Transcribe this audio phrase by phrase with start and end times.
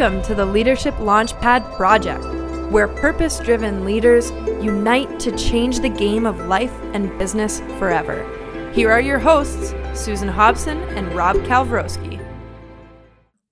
[0.00, 2.24] Welcome to the Leadership Launchpad Project,
[2.72, 4.30] where purpose driven leaders
[4.64, 8.24] unite to change the game of life and business forever.
[8.72, 12.18] Here are your hosts, Susan Hobson and Rob Kalwarowsky.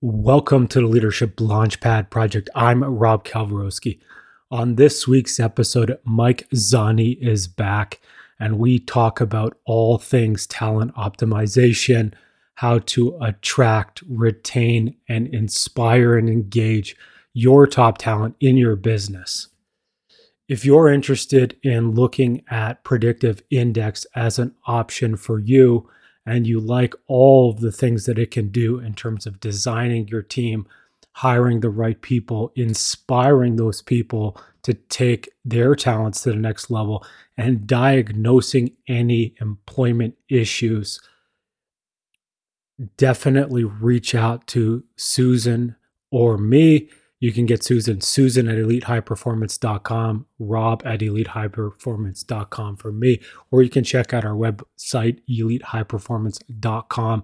[0.01, 2.49] Welcome to the Leadership Launchpad Project.
[2.55, 3.99] I'm Rob Kalwarowsky.
[4.49, 8.01] On this week's episode, Mike Zani is back,
[8.39, 12.11] and we talk about all things talent optimization
[12.59, 16.93] how to attract, retain, and inspire and engage
[17.31, 19.47] your top talent in your business.
[20.49, 25.89] If you're interested in looking at predictive index as an option for you,
[26.25, 30.09] and you like all of the things that it can do in terms of designing
[30.09, 30.67] your team,
[31.13, 37.05] hiring the right people, inspiring those people to take their talents to the next level,
[37.37, 40.99] and diagnosing any employment issues
[42.97, 45.75] definitely reach out to Susan
[46.11, 46.89] or me.
[47.19, 53.19] You can get Susan, Susan at elitehighperformance.com, Rob at elitehighperformance.com for me,
[53.51, 57.23] or you can check out our website, elitehighperformance.com.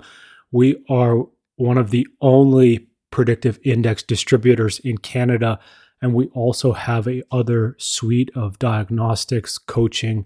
[0.52, 5.60] We are one of the only predictive index distributors in Canada,
[6.02, 10.26] and we also have a other suite of diagnostics, coaching,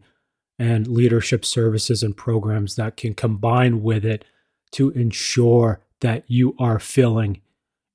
[0.58, 4.26] and leadership services and programs that can combine with it
[4.72, 7.42] to ensure that you are filling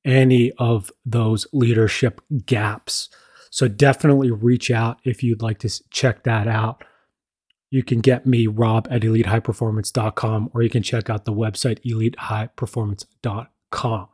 [0.05, 3.09] any of those leadership gaps.
[3.51, 6.85] So definitely reach out if you'd like to check that out.
[7.71, 14.09] You can get me, Rob, at elitehighperformance.com, or you can check out the website, elitehighperformance.com.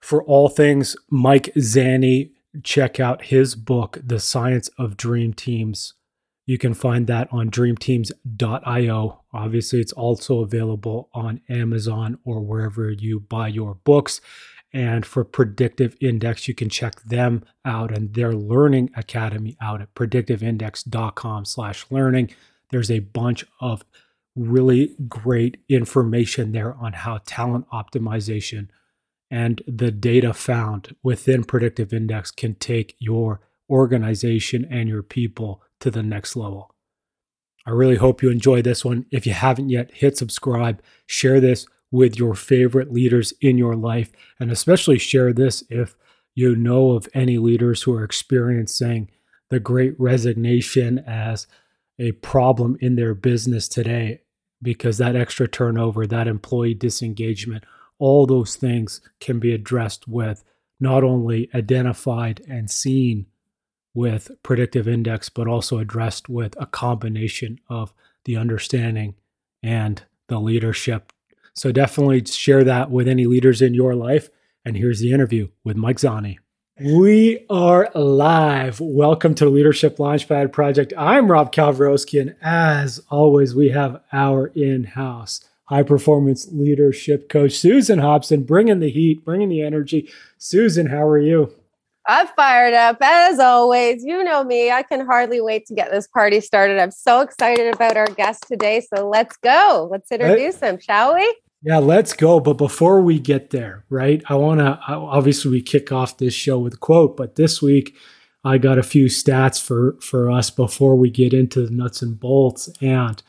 [0.00, 5.94] For all things Mike Zani, check out his book, The Science of Dream Teams.
[6.46, 9.20] You can find that on dreamteams.io.
[9.32, 14.20] Obviously, it's also available on Amazon or wherever you buy your books.
[14.72, 19.94] And for Predictive Index, you can check them out and their learning academy out at
[19.94, 22.30] predictiveindex.com slash learning.
[22.70, 23.84] There's a bunch of
[24.36, 28.68] really great information there on how talent optimization
[29.30, 35.90] and the data found within Predictive Index can take your organization and your people to
[35.90, 36.74] the next level.
[37.66, 39.06] I really hope you enjoy this one.
[39.10, 44.12] If you haven't yet, hit subscribe, share this with your favorite leaders in your life,
[44.38, 45.96] and especially share this if
[46.34, 49.10] you know of any leaders who are experiencing
[49.48, 51.46] the great resignation as
[51.98, 54.20] a problem in their business today
[54.62, 57.64] because that extra turnover, that employee disengagement,
[57.98, 60.44] all those things can be addressed with
[60.78, 63.26] not only identified and seen
[63.96, 67.92] with predictive index, but also addressed with a combination of
[68.24, 69.14] the understanding
[69.62, 71.12] and the leadership.
[71.54, 74.28] So definitely share that with any leaders in your life.
[74.64, 76.36] And here's the interview with Mike Zani.
[76.78, 78.80] We are live.
[78.80, 80.92] Welcome to the Leadership Launchpad Project.
[80.98, 88.00] I'm Rob Kalwarowsky, and as always, we have our in-house high performance leadership coach, Susan
[88.00, 90.10] Hobson, bringing the heat, bringing the energy.
[90.36, 91.50] Susan, how are you?
[92.08, 94.04] I'm fired up as always.
[94.04, 94.70] You know me.
[94.70, 96.78] I can hardly wait to get this party started.
[96.78, 98.80] I'm so excited about our guest today.
[98.94, 99.88] So let's go.
[99.90, 101.36] Let's introduce him, shall we?
[101.62, 102.38] Yeah, let's go.
[102.38, 104.22] But before we get there, right?
[104.28, 107.96] I want to obviously we kick off this show with a quote, but this week
[108.44, 112.18] I got a few stats for for us before we get into the nuts and
[112.18, 112.70] bolts.
[112.80, 113.20] And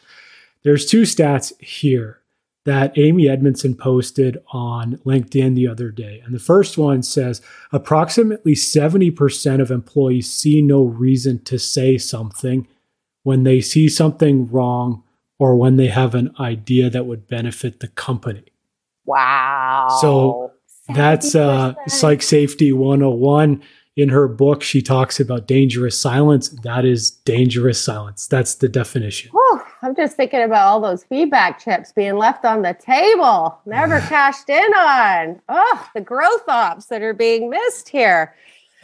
[0.64, 2.20] there's two stats here
[2.68, 6.22] that Amy Edmondson posted on LinkedIn the other day.
[6.26, 7.42] And the first one says
[7.72, 12.68] approximately 70% of employees see no reason to say something
[13.24, 15.02] when they see something wrong
[15.40, 18.44] or when they have an idea that would benefit the company.
[19.06, 19.88] Wow.
[20.02, 20.52] So
[20.90, 23.64] that's uh, Psych Safety 101
[23.98, 26.50] in her book, she talks about dangerous silence.
[26.50, 28.28] That is dangerous silence.
[28.28, 29.32] That's the definition.
[29.32, 29.47] Whew,
[29.82, 34.50] I'm just thinking about all those feedback chips being left on the table, never cashed
[34.50, 35.42] in on.
[35.50, 38.36] Oh, the growth ops that are being missed here.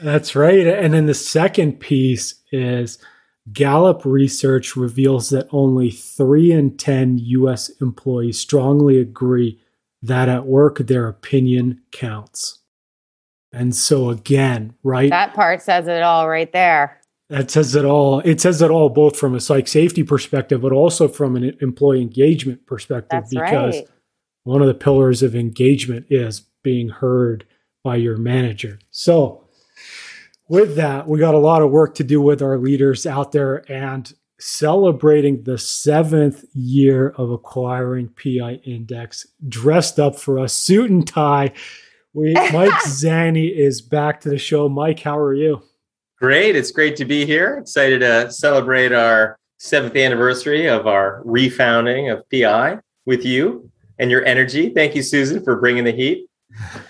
[0.02, 0.66] That's right.
[0.68, 3.00] And then the second piece is
[3.52, 9.60] Gallup research reveals that only three in 10 US employees strongly agree
[10.02, 12.60] that at work their opinion counts.
[13.52, 15.10] And so again, right?
[15.10, 17.00] That part says it all right there.
[17.34, 18.20] That says it all.
[18.20, 22.04] It says it all both from a psych safety perspective, but also from an employee
[22.04, 23.88] engagement perspective, That's because right.
[24.44, 27.48] one of the pillars of engagement is being heard
[27.84, 28.78] by your manager.
[28.92, 29.48] So
[30.48, 33.66] with that, we got a lot of work to do with our leaders out there
[33.68, 41.08] and celebrating the seventh year of acquiring PI Index, dressed up for us, suit and
[41.08, 41.52] tie
[42.14, 44.70] We Mike Zani is back to the show.
[44.70, 45.64] Mike, how are you?
[46.24, 46.56] Great.
[46.56, 47.58] It's great to be here.
[47.58, 54.24] Excited to celebrate our seventh anniversary of our refounding of PI with you and your
[54.24, 54.70] energy.
[54.70, 56.26] Thank you, Susan, for bringing the heat.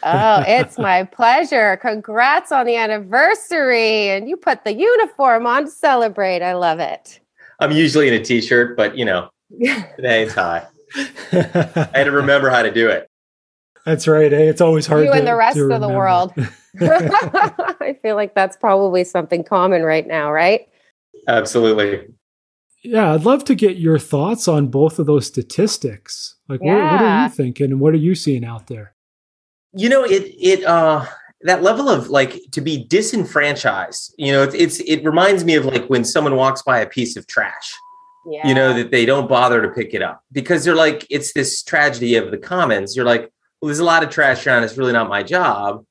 [0.03, 1.77] oh, it's my pleasure.
[1.77, 4.11] Congrats on the anniversary.
[4.11, 6.43] And you put the uniform on to celebrate.
[6.43, 7.19] I love it.
[7.59, 10.67] I'm usually in a t shirt, but you know, today it's high.
[10.95, 13.09] I had to remember how to do it.
[13.83, 14.31] That's right.
[14.31, 14.41] Eh?
[14.41, 15.05] It's always hard.
[15.05, 16.33] You to, and the rest of the world.
[16.81, 20.67] I feel like that's probably something common right now, right?
[21.27, 22.07] Absolutely.
[22.83, 26.35] Yeah, I'd love to get your thoughts on both of those statistics.
[26.49, 26.73] Like, yeah.
[26.73, 28.93] what, what are you thinking, and what are you seeing out there?
[29.73, 31.05] You know, it it uh
[31.43, 34.13] that level of like to be disenfranchised.
[34.17, 37.15] You know, it's, it's it reminds me of like when someone walks by a piece
[37.15, 37.73] of trash.
[38.25, 38.47] Yeah.
[38.47, 41.61] You know that they don't bother to pick it up because they're like it's this
[41.61, 42.95] tragedy of the commons.
[42.95, 43.31] You're like,
[43.61, 44.63] well, there's a lot of trash around.
[44.63, 45.85] It's really not my job.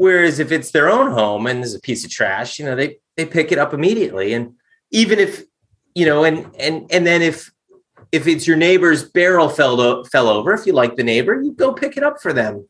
[0.00, 2.96] Whereas if it's their own home and there's a piece of trash, you know, they
[3.18, 4.32] they pick it up immediately.
[4.32, 4.54] And
[4.90, 5.42] even if,
[5.94, 7.52] you know, and and and then if
[8.10, 11.74] if it's your neighbor's barrel fell fell over, if you like the neighbor, you go
[11.74, 12.66] pick it up for them.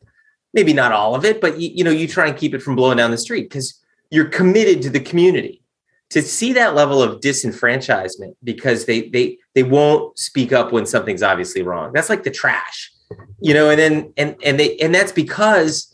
[0.53, 2.75] Maybe not all of it, but you, you know, you try and keep it from
[2.75, 5.63] blowing down the street because you're committed to the community.
[6.09, 11.23] To see that level of disenfranchisement because they they they won't speak up when something's
[11.23, 11.93] obviously wrong.
[11.93, 12.91] That's like the trash,
[13.39, 13.69] you know.
[13.69, 15.90] And then and and they and that's because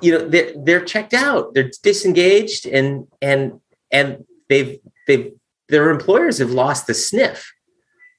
[0.00, 1.54] you know they're they're checked out.
[1.54, 3.60] They're disengaged and and
[3.90, 5.32] and they've they've
[5.68, 7.52] their employers have lost the sniff.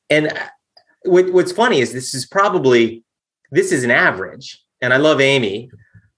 [0.09, 0.31] And
[1.03, 3.03] what, what's funny is this is probably
[3.51, 5.69] this is an average and i love amy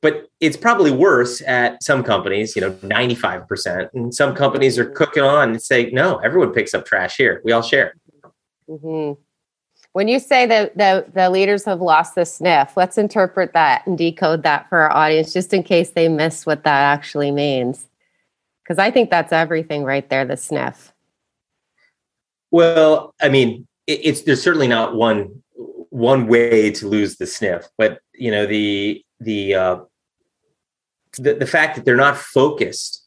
[0.01, 5.23] but it's probably worse at some companies you know 95% and some companies are cooking
[5.23, 7.41] on and say no everyone picks up trash here.
[7.43, 7.95] We all share.
[8.67, 9.21] Mm-hmm.
[9.93, 13.97] When you say that the, the leaders have lost the sniff, let's interpret that and
[13.97, 17.88] decode that for our audience, just in case they miss what that actually means.
[18.63, 20.93] Because I think that's everything right there, the sniff.
[22.51, 25.41] Well, I mean, it, it's there's certainly not one
[25.89, 29.79] one way to lose the sniff, but you know the the uh,
[31.17, 33.05] the, the fact that they're not focused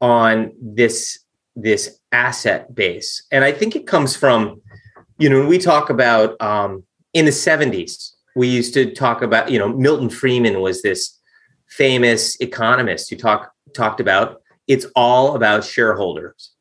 [0.00, 1.18] on this
[1.56, 4.60] this asset base, and I think it comes from
[5.20, 6.82] you know, when we talk about um,
[7.12, 11.18] in the 70s, we used to talk about, you know, Milton Friedman was this
[11.68, 16.52] famous economist who talk, talked about it's all about shareholders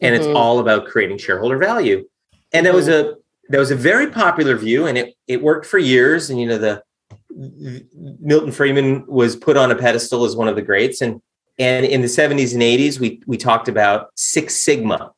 [0.00, 0.24] and mm-hmm.
[0.24, 2.08] it's all about creating shareholder value.
[2.52, 3.10] And that was mm-hmm.
[3.10, 3.16] a
[3.50, 6.30] that was a very popular view and it it worked for years.
[6.30, 6.82] And you know, the
[8.20, 11.00] Milton Friedman was put on a pedestal as one of the greats.
[11.00, 11.20] And
[11.58, 15.12] and in the 70s and 80s, we we talked about Six Sigma.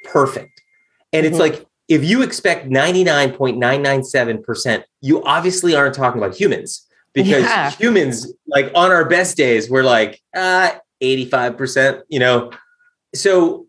[0.03, 0.61] perfect.
[1.13, 1.55] And it's mm-hmm.
[1.55, 6.85] like if you expect 99.997% you obviously aren't talking about humans.
[7.13, 7.71] Because yeah.
[7.71, 10.71] humans like on our best days we're like uh
[11.03, 12.51] 85% you know?
[13.13, 13.67] So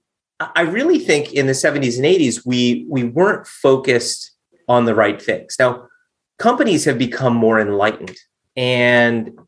[0.56, 4.32] i really think in the 70s and 80s we we weren't focused
[4.68, 5.56] on the right things.
[5.58, 5.88] Now
[6.38, 8.16] companies have become more enlightened
[8.56, 9.38] and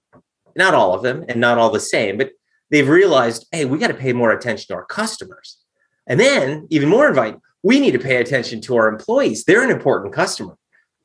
[0.56, 2.30] not all of them and not all the same, but
[2.70, 5.58] they've realized, hey, we got to pay more attention to our customers.
[6.06, 9.44] And then, even more invite, we need to pay attention to our employees.
[9.44, 10.56] They're an important customer,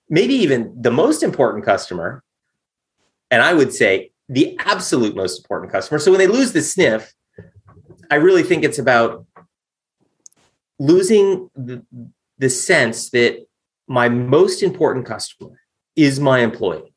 [0.10, 2.24] maybe even the most important customer.
[3.32, 6.00] And I would say the absolute most important customer.
[6.00, 7.14] So when they lose the sniff,
[8.12, 9.26] I really think it's about
[10.80, 11.86] losing the,
[12.38, 13.46] the sense that
[13.88, 15.60] my most important customer
[15.96, 16.89] is my employee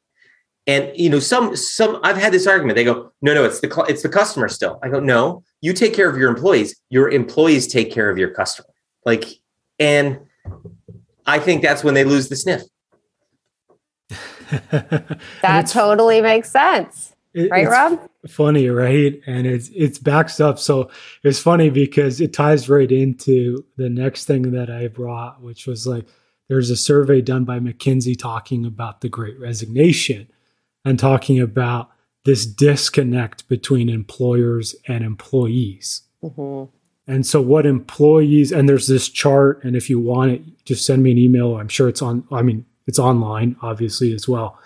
[0.67, 2.77] and you know, some some I've had this argument.
[2.77, 4.79] They go, no, no, it's the it's the customer still.
[4.83, 6.79] I go, no, you take care of your employees.
[6.89, 8.69] Your employees take care of your customer.
[9.05, 9.25] Like,
[9.79, 10.21] and
[11.27, 12.63] I think that's when they lose the sniff.
[15.43, 17.15] that totally makes sense.
[17.35, 18.09] It, right, Rob?
[18.29, 19.21] Funny, right?
[19.27, 20.61] And it's it's backs up.
[20.61, 20.91] So
[21.25, 25.89] it's funny because it ties right into the next thing that I brought, which was
[25.89, 26.07] like
[26.49, 30.29] there's a survey done by McKinsey talking about the great resignation
[30.85, 31.91] and talking about
[32.25, 36.03] this disconnect between employers and employees.
[36.23, 36.71] Mm-hmm.
[37.07, 41.03] And so, what employees, and there's this chart, and if you want it, just send
[41.03, 41.57] me an email.
[41.57, 44.59] I'm sure it's on, I mean, it's online, obviously, as well,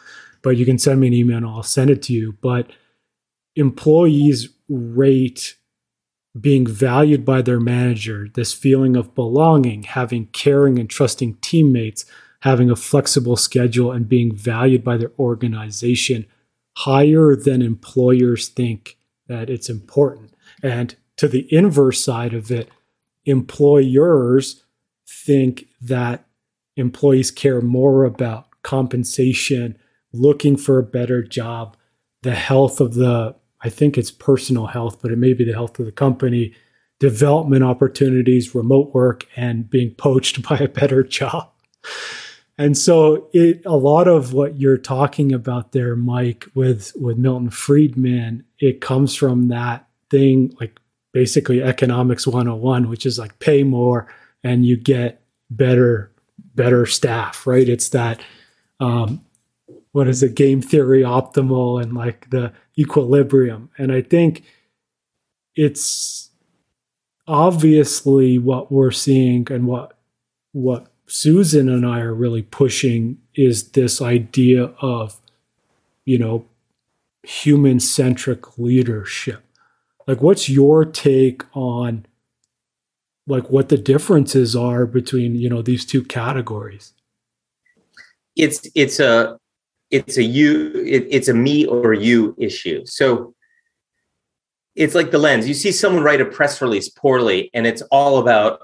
[0.43, 2.37] but you can send me an email and I'll send it to you.
[2.41, 2.71] But
[3.55, 5.57] employees rate
[6.39, 12.05] being valued by their manager, this feeling of belonging, having caring and trusting teammates
[12.47, 16.25] having a flexible schedule and being valued by their organization
[16.77, 20.33] higher than employers think that it's important.
[20.63, 22.71] And to the inverse side of it,
[23.25, 24.63] employers
[25.09, 26.25] think that
[26.77, 29.77] employees care more about compensation,
[30.13, 31.77] looking for a better job,
[32.23, 35.81] the health of the, I think it's personal health, but it may be the health
[35.81, 36.55] of the company,
[37.01, 41.51] development opportunities, remote work, and being poached by a better job.
[42.59, 47.51] And so it, a lot of what you're talking about there, Mike, with, with Milton
[47.51, 50.81] Friedman, it comes from that thing, like
[51.13, 54.07] basically economics 101, which is like pay more
[54.43, 56.11] and you get better,
[56.55, 57.69] better staff, right?
[57.69, 58.23] It's that,
[58.81, 59.21] um,
[59.93, 63.71] what is it, game theory optimal and like the equilibrium.
[63.77, 64.45] And I think
[65.55, 66.31] it's
[67.27, 69.99] obviously what we're seeing and what,
[70.53, 75.21] what Susan and I are really pushing is this idea of,
[76.05, 76.45] you know,
[77.23, 79.43] human centric leadership.
[80.07, 82.07] Like, what's your take on
[83.27, 86.93] like what the differences are between you know these two categories?
[88.37, 89.39] It's it's a
[89.91, 92.85] it's a you it, it's a me or you issue.
[92.87, 93.35] So
[94.75, 95.49] it's like the lens.
[95.49, 98.61] You see someone write a press release poorly, and it's all about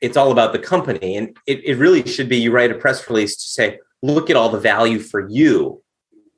[0.00, 1.16] it's all about the company.
[1.16, 4.36] And it, it really should be you write a press release to say, look at
[4.36, 5.82] all the value for you,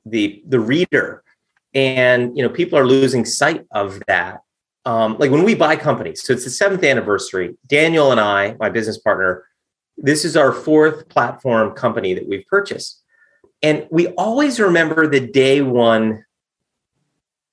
[0.05, 1.23] the the reader.
[1.73, 4.41] And you know, people are losing sight of that.
[4.85, 7.55] Um, like when we buy companies, so it's the seventh anniversary.
[7.67, 9.45] Daniel and I, my business partner,
[9.97, 13.01] this is our fourth platform company that we've purchased.
[13.61, 16.25] And we always remember the day one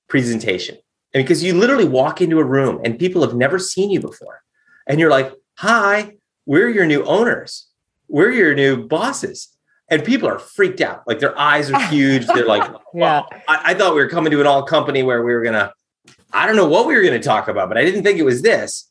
[0.09, 0.77] presentation.
[1.13, 4.41] And because you literally walk into a room and people have never seen you before.
[4.87, 6.15] And you're like, hi,
[6.45, 7.67] we're your new owners.
[8.07, 9.49] We're your new bosses.
[9.89, 11.03] And people are freaked out.
[11.05, 12.25] Like their eyes are huge.
[12.27, 13.23] They're like, yeah.
[13.47, 15.73] I, I thought we were coming to an all company where we were going to,
[16.33, 18.23] I don't know what we were going to talk about, but I didn't think it
[18.23, 18.89] was this.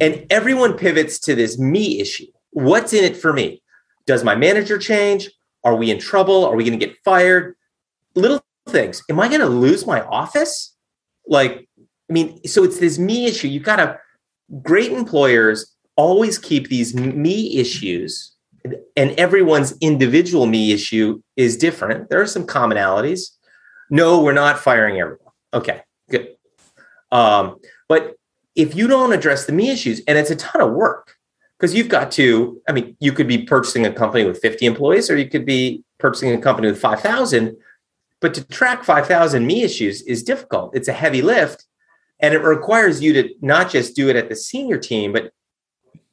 [0.00, 2.26] And everyone pivots to this me issue.
[2.50, 3.62] What's in it for me?
[4.06, 5.30] Does my manager change?
[5.64, 6.44] Are we in trouble?
[6.44, 7.56] Are we going to get fired?
[8.14, 9.02] Little things.
[9.10, 10.74] Am I going to lose my office?
[11.26, 13.48] Like, I mean, so it's this me issue.
[13.48, 13.98] You got to,
[14.62, 18.34] great employers always keep these me issues
[18.96, 22.10] and everyone's individual me issue is different.
[22.10, 23.30] There are some commonalities.
[23.90, 25.32] No, we're not firing everyone.
[25.52, 25.80] Okay,
[26.10, 26.36] good.
[27.10, 27.56] Um,
[27.88, 28.16] but
[28.54, 31.16] if you don't address the me issues, and it's a ton of work,
[31.58, 35.10] because you've got to, I mean, you could be purchasing a company with 50 employees,
[35.10, 37.56] or you could be purchasing a company with 5,000.
[38.20, 40.76] But to track 5,000 me issues is difficult.
[40.76, 41.64] It's a heavy lift.
[42.22, 45.32] And it requires you to not just do it at the senior team, but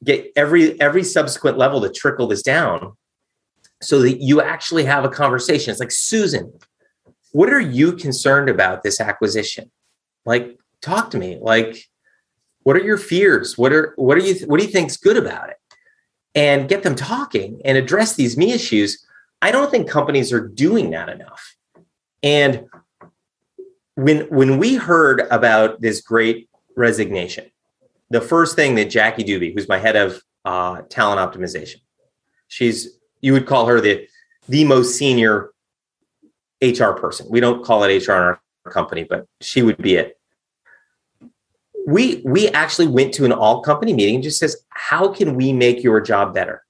[0.04, 2.96] get every every subsequent level to trickle this down
[3.82, 5.70] so that you actually have a conversation.
[5.70, 6.52] It's like, Susan,
[7.32, 9.70] what are you concerned about this acquisition?
[10.24, 11.38] Like, talk to me.
[11.40, 11.84] Like,
[12.62, 13.56] what are your fears?
[13.56, 15.56] What are what are you what do you think's good about it?
[16.34, 19.04] And get them talking and address these me issues.
[19.40, 21.56] I don't think companies are doing that enough.
[22.22, 22.66] And
[23.98, 27.50] when when we heard about this great resignation,
[28.10, 31.80] the first thing that Jackie Dubey, who's my head of uh, talent optimization,
[32.46, 34.06] she's you would call her the
[34.48, 35.50] the most senior
[36.62, 37.26] HR person.
[37.28, 38.40] We don't call it HR in our
[38.70, 40.16] company, but she would be it.
[41.84, 45.52] We we actually went to an all company meeting and just says, how can we
[45.52, 46.62] make your job better?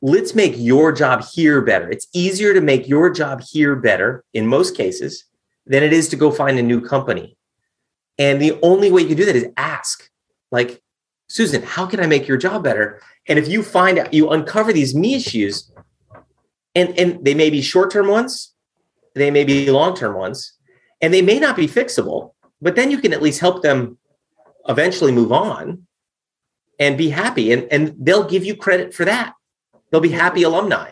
[0.00, 1.90] Let's make your job here better.
[1.90, 5.24] It's easier to make your job here better in most cases
[5.66, 7.36] than it is to go find a new company.
[8.18, 10.10] And the only way you can do that is ask
[10.50, 10.82] like,
[11.28, 13.00] Susan, how can I make your job better?
[13.26, 15.72] And if you find out, you uncover these me issues,
[16.74, 18.52] and, and they may be short term ones,
[19.14, 20.52] they may be long term ones,
[21.00, 23.98] and they may not be fixable, but then you can at least help them
[24.68, 25.86] eventually move on
[26.78, 27.52] and be happy.
[27.52, 29.34] And, and they'll give you credit for that.
[29.90, 30.90] They'll be happy alumni.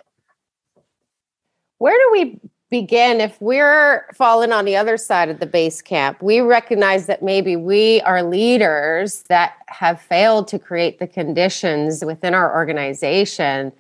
[1.79, 2.41] Where do we
[2.73, 7.23] begin if we're falling on the other side of the base camp we recognize that
[7.23, 13.71] maybe we are leaders that have failed to create the conditions within our organization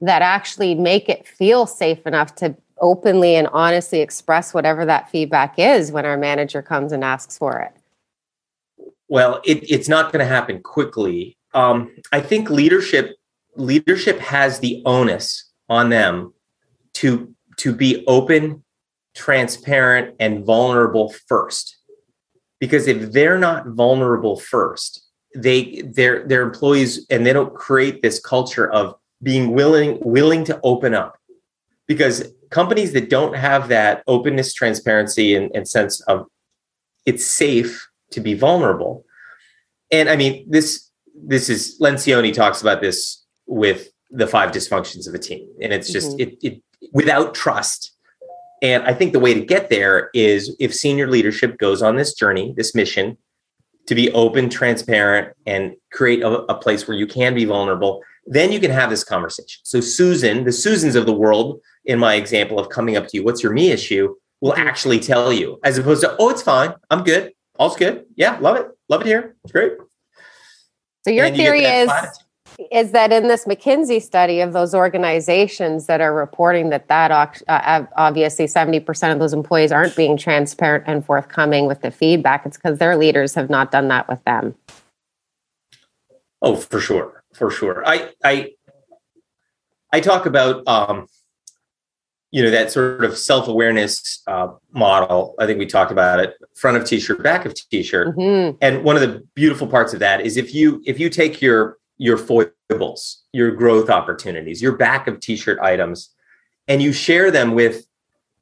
[0.00, 5.54] that actually make it feel safe enough to openly and honestly express whatever that feedback
[5.56, 7.72] is when our manager comes and asks for it.
[9.06, 11.36] Well it, it's not going to happen quickly.
[11.54, 13.14] Um, i think leadership
[13.54, 16.34] leadership has the onus on them
[16.94, 18.64] to to be open,
[19.14, 21.76] transparent, and vulnerable first.
[22.60, 28.20] Because if they're not vulnerable first, they their their employees and they don't create this
[28.20, 31.18] culture of being willing willing to open up.
[31.86, 36.26] Because companies that don't have that openness, transparency, and, and sense of
[37.04, 39.04] it's safe to be vulnerable.
[39.90, 45.14] And I mean, this this is Lencioni talks about this with the five dysfunctions of
[45.14, 46.20] a team, and it's just mm-hmm.
[46.20, 46.62] it, it
[46.92, 47.92] without trust.
[48.62, 52.14] And I think the way to get there is if senior leadership goes on this
[52.14, 53.18] journey, this mission,
[53.86, 58.50] to be open, transparent, and create a, a place where you can be vulnerable, then
[58.50, 59.60] you can have this conversation.
[59.64, 63.24] So Susan, the Susans of the world, in my example of coming up to you,
[63.24, 64.66] what's your me issue, will mm-hmm.
[64.66, 68.56] actually tell you, as opposed to, oh, it's fine, I'm good, all's good, yeah, love
[68.56, 69.72] it, love it here, it's great.
[71.04, 71.90] So your theory is
[72.70, 77.84] is that in this McKinsey study of those organizations that are reporting that that uh,
[77.96, 82.78] obviously 70% of those employees aren't being transparent and forthcoming with the feedback it's because
[82.78, 84.54] their leaders have not done that with them.
[86.42, 87.82] Oh for sure for sure.
[87.86, 88.52] I i
[89.92, 91.06] i talk about um
[92.30, 95.36] you know that sort of self-awareness uh, model.
[95.38, 98.56] I think we talked about it front of t-shirt back of t-shirt mm-hmm.
[98.60, 101.78] and one of the beautiful parts of that is if you if you take your
[101.98, 106.10] your foibles, your growth opportunities, your back of t-shirt items,
[106.68, 107.86] and you share them with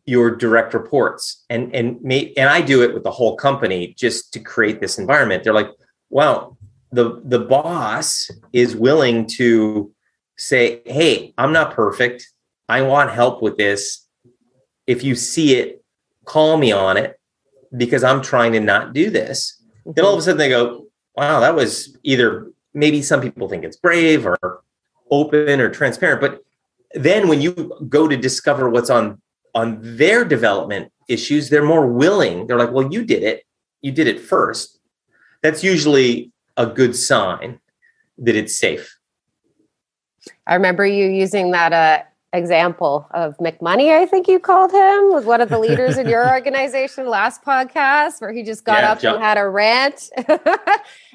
[0.04, 1.44] your direct reports.
[1.48, 4.98] And and may, and I do it with the whole company just to create this
[4.98, 5.44] environment.
[5.44, 5.70] They're like,
[6.10, 6.56] wow,
[6.90, 9.92] the the boss is willing to
[10.36, 12.28] say, hey, I'm not perfect.
[12.68, 14.06] I want help with this.
[14.86, 15.84] If you see it,
[16.24, 17.18] call me on it
[17.76, 19.62] because I'm trying to not do this.
[19.86, 20.24] Then all of a mm-hmm.
[20.24, 24.62] sudden they go, wow, that was either maybe some people think it's brave or
[25.10, 26.40] open or transparent but
[26.94, 29.20] then when you go to discover what's on
[29.54, 32.46] on their development issues they're more willing.
[32.46, 33.44] They're like well you did it.
[33.80, 34.78] You did it first.
[35.42, 37.60] That's usually a good sign
[38.18, 38.96] that it's safe.
[40.46, 42.02] I remember you using that uh,
[42.32, 46.28] example of McMoney, I think you called him, was one of the leaders in your
[46.32, 50.10] organization last podcast, where he just got yeah, up John, and had a rant.
[50.16, 50.46] and John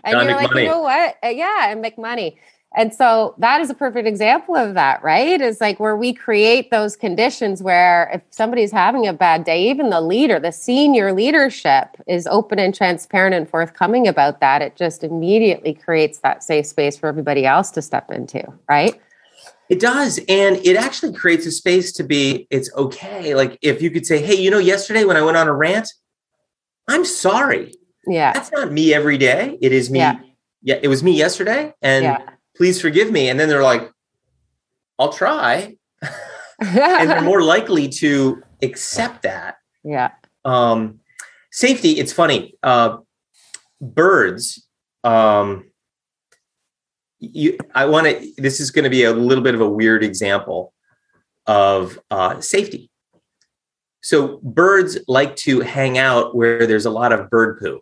[0.05, 0.41] you're McMoney.
[0.41, 1.17] like, you know what?
[1.23, 2.37] Uh, yeah, and McMoney.
[2.75, 5.39] And so that is a perfect example of that, right?
[5.39, 9.89] Is like where we create those conditions where if somebody's having a bad day, even
[9.89, 14.61] the leader, the senior leadership is open and transparent and forthcoming about that.
[14.61, 18.99] It just immediately creates that safe space for everybody else to step into, right?
[19.69, 20.19] It does.
[20.29, 23.35] And it actually creates a space to be, it's okay.
[23.35, 25.89] Like if you could say, hey, you know, yesterday when I went on a rant,
[26.87, 27.73] I'm sorry.
[28.05, 28.31] Yeah.
[28.31, 29.57] That's not me every day.
[29.61, 29.99] It is me.
[29.99, 30.19] Yeah.
[30.61, 31.73] yeah it was me yesterday.
[31.81, 32.29] And yeah.
[32.55, 33.29] please forgive me.
[33.29, 33.91] And then they're like,
[34.97, 35.75] I'll try.
[36.59, 39.57] and they're more likely to accept that.
[39.83, 40.11] Yeah.
[40.45, 40.99] Um,
[41.51, 42.55] safety, it's funny.
[42.63, 42.97] Uh,
[43.81, 44.65] birds,
[45.03, 45.65] um,
[47.19, 50.03] you, I want to, this is going to be a little bit of a weird
[50.03, 50.73] example
[51.45, 52.89] of uh, safety.
[54.01, 57.81] So birds like to hang out where there's a lot of bird poo.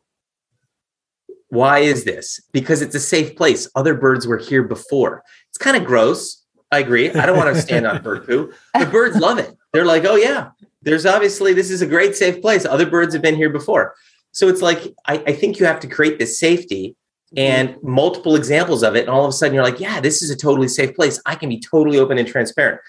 [1.49, 2.39] Why is this?
[2.51, 3.69] Because it's a safe place.
[3.75, 5.23] Other birds were here before.
[5.49, 6.43] It's kind of gross.
[6.71, 7.11] I agree.
[7.11, 8.51] I don't want to stand on bird poo.
[8.77, 9.55] The birds love it.
[9.71, 10.49] They're like, oh, yeah,
[10.81, 12.65] there's obviously, this is a great safe place.
[12.65, 13.93] Other birds have been here before.
[14.31, 16.95] So it's like, I, I think you have to create this safety
[17.37, 19.01] and multiple examples of it.
[19.01, 21.21] And all of a sudden you're like, yeah, this is a totally safe place.
[21.25, 22.81] I can be totally open and transparent.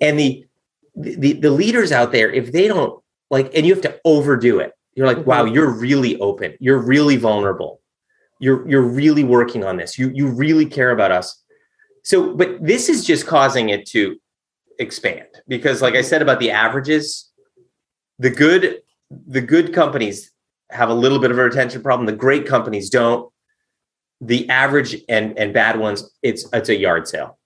[0.00, 0.44] And the
[0.94, 4.72] the the leaders out there, if they don't like, and you have to overdo it,
[4.94, 5.54] you're like, wow, mm-hmm.
[5.54, 7.80] you're really open, you're really vulnerable,
[8.40, 11.42] you're you're really working on this, you you really care about us.
[12.04, 14.16] So, but this is just causing it to
[14.78, 17.30] expand because, like I said about the averages,
[18.18, 18.82] the good
[19.26, 20.30] the good companies
[20.70, 22.06] have a little bit of a retention problem.
[22.06, 23.31] The great companies don't
[24.22, 27.38] the average and and bad ones, it's it's a yard sale.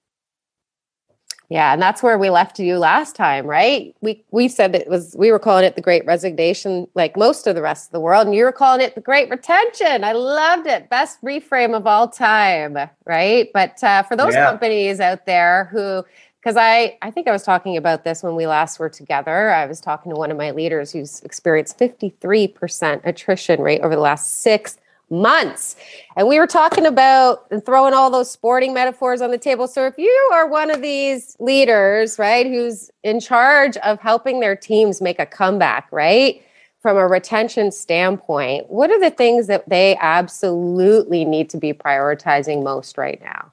[1.49, 3.95] Yeah, and that's where we left you last time, right?
[4.01, 7.55] We we said it was we were calling it the great resignation like most of
[7.55, 10.05] the rest of the world and you were calling it the great retention.
[10.05, 10.91] I loved it.
[10.91, 13.49] Best reframe of all time, right?
[13.55, 14.47] But uh, for those yeah.
[14.51, 16.05] companies out there who
[16.41, 19.51] because I I think I was talking about this when we last were together.
[19.51, 24.03] I was talking to one of my leaders who's experienced 53% attrition rate over the
[24.03, 24.79] last 6
[25.11, 25.77] months.
[26.17, 29.69] And we were talking about and throwing all those sporting metaphors on the table.
[29.69, 34.57] So if you are one of these leaders, right, who's in charge of helping their
[34.57, 36.43] teams make a comeback, right?
[36.81, 42.63] From a retention standpoint, what are the things that they absolutely need to be prioritizing
[42.63, 43.53] most right now?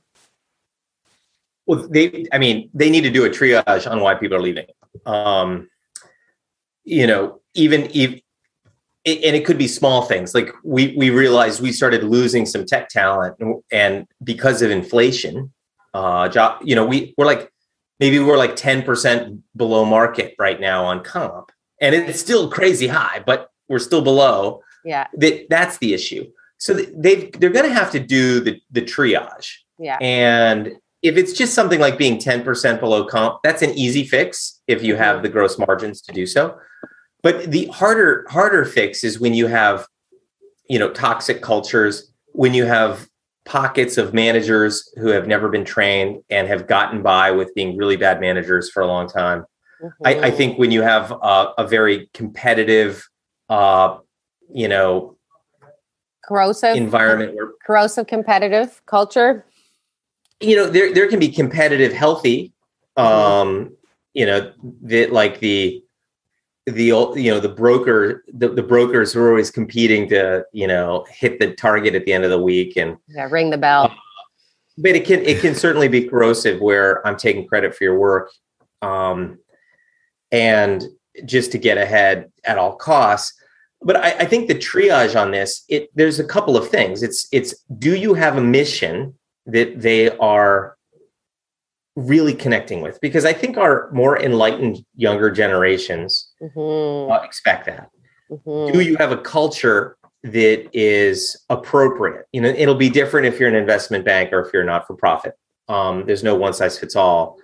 [1.65, 4.65] Well, they, I mean, they need to do a triage on why people are leaving.
[5.05, 5.69] Um,
[6.83, 8.21] you know, even if
[9.05, 12.65] it, and it could be small things like we we realized we started losing some
[12.65, 15.51] tech talent and, and because of inflation
[15.93, 17.51] uh job you know we we're like
[17.99, 23.21] maybe we're like 10% below market right now on comp and it's still crazy high
[23.25, 26.25] but we're still below yeah that that's the issue
[26.63, 29.55] so they they're going to have to do the the triage.
[29.77, 29.97] Yeah.
[29.99, 34.81] And if it's just something like being 10% below comp, that's an easy fix if
[34.81, 36.57] you have the gross margins to do so.
[37.23, 39.87] But the harder harder fix is when you have
[40.69, 43.07] you know toxic cultures, when you have
[43.45, 47.97] pockets of managers who have never been trained and have gotten by with being really
[47.97, 49.45] bad managers for a long time.
[49.81, 50.07] Mm-hmm.
[50.07, 50.37] I, I, mm-hmm.
[50.37, 53.05] think when you have a, a very competitive,
[53.49, 53.97] uh,
[54.49, 55.17] you know,
[56.23, 59.45] corrosive environment where corrosive competitive culture
[60.39, 62.53] you know there there can be competitive healthy
[62.97, 63.07] mm-hmm.
[63.07, 63.75] um
[64.13, 65.82] you know that like the
[66.65, 70.67] the old, you know the broker the, the brokers who are always competing to you
[70.67, 73.85] know hit the target at the end of the week and yeah ring the bell.
[73.85, 73.95] Uh,
[74.77, 78.31] but it can it can certainly be corrosive where i'm taking credit for your work
[78.81, 79.37] um
[80.31, 80.85] and
[81.25, 83.39] just to get ahead at all costs.
[83.81, 87.03] But I, I think the triage on this it there's a couple of things.
[87.03, 89.13] It's it's do you have a mission
[89.45, 90.77] that they are
[91.95, 97.11] really connecting with because I think our more enlightened younger generations mm-hmm.
[97.11, 97.89] uh, expect that.
[98.31, 98.73] Mm-hmm.
[98.73, 102.25] Do you have a culture that is appropriate?
[102.31, 104.95] You know, it'll be different if you're an investment bank or if you're not for
[104.95, 105.33] profit.
[105.69, 107.37] Um, there's no one size fits all.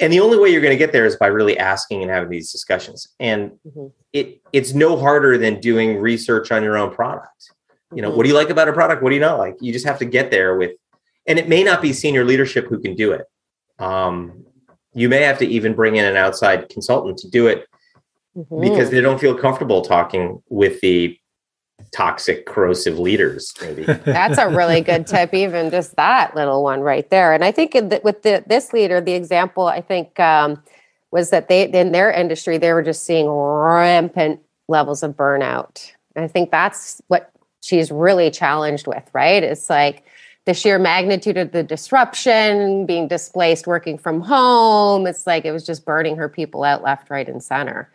[0.00, 2.30] And the only way you're going to get there is by really asking and having
[2.30, 3.08] these discussions.
[3.20, 3.88] And mm-hmm.
[4.12, 7.50] it it's no harder than doing research on your own product.
[7.94, 9.02] You know, what do you like about a product?
[9.02, 9.56] What do you not like?
[9.60, 10.72] You just have to get there with
[11.26, 13.26] and it may not be senior leadership who can do it.
[13.78, 14.44] Um,
[14.94, 17.66] you may have to even bring in an outside consultant to do it
[18.36, 18.60] mm-hmm.
[18.60, 21.18] because they don't feel comfortable talking with the
[21.92, 23.82] toxic corrosive leaders maybe.
[24.04, 27.32] That's a really good tip even just that little one right there.
[27.32, 30.62] And i think with the, this leader the example i think um,
[31.10, 35.90] was that they in their industry they were just seeing rampant levels of burnout.
[36.14, 37.32] And i think that's what
[37.62, 39.42] she's really challenged with right?
[39.42, 40.04] It's like
[40.44, 45.06] the sheer magnitude of the disruption, being displaced, working from home.
[45.06, 47.90] It's like it was just burning her people out left, right, and center.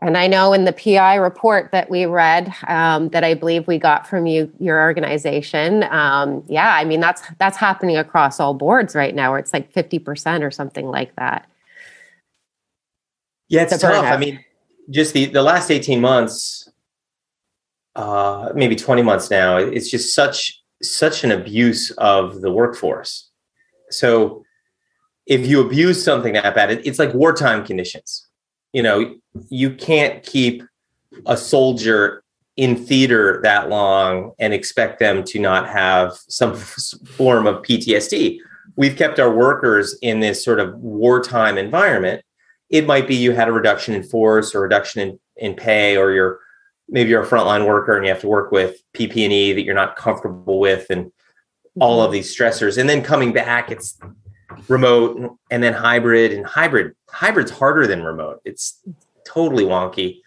[0.00, 3.78] And I know in the PI report that we read, um, that I believe we
[3.78, 8.94] got from you, your organization, um, yeah, I mean that's that's happening across all boards
[8.94, 11.48] right now, where it's like fifty percent or something like that.
[13.48, 14.04] Yeah, it's, it's tough.
[14.04, 14.44] I mean,
[14.90, 16.68] just the the last eighteen months,
[17.96, 23.30] uh, maybe twenty months now, it's just such such an abuse of the workforce.
[23.90, 24.44] So
[25.26, 28.26] if you abuse something that bad, it's like wartime conditions.
[28.72, 29.16] You know,
[29.48, 30.62] you can't keep
[31.26, 32.22] a soldier
[32.56, 36.56] in theater that long and expect them to not have some
[37.06, 38.38] form of PTSD.
[38.76, 42.22] We've kept our workers in this sort of wartime environment.
[42.70, 46.12] It might be you had a reduction in force or reduction in, in pay, or
[46.12, 46.40] you're
[46.88, 49.96] maybe you're a frontline worker and you have to work with PPE that you're not
[49.96, 51.12] comfortable with and
[51.80, 52.14] all of mm-hmm.
[52.14, 52.78] these stressors.
[52.78, 53.98] And then coming back, it's
[54.68, 56.94] remote and then hybrid and hybrid.
[57.08, 58.40] Hybrid's harder than remote.
[58.44, 58.80] It's
[59.26, 60.20] totally wonky.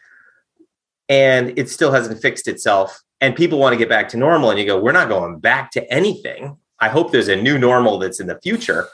[1.09, 3.01] And it still hasn't fixed itself.
[3.19, 4.49] And people want to get back to normal.
[4.49, 6.57] And you go, we're not going back to anything.
[6.79, 8.87] I hope there's a new normal that's in the future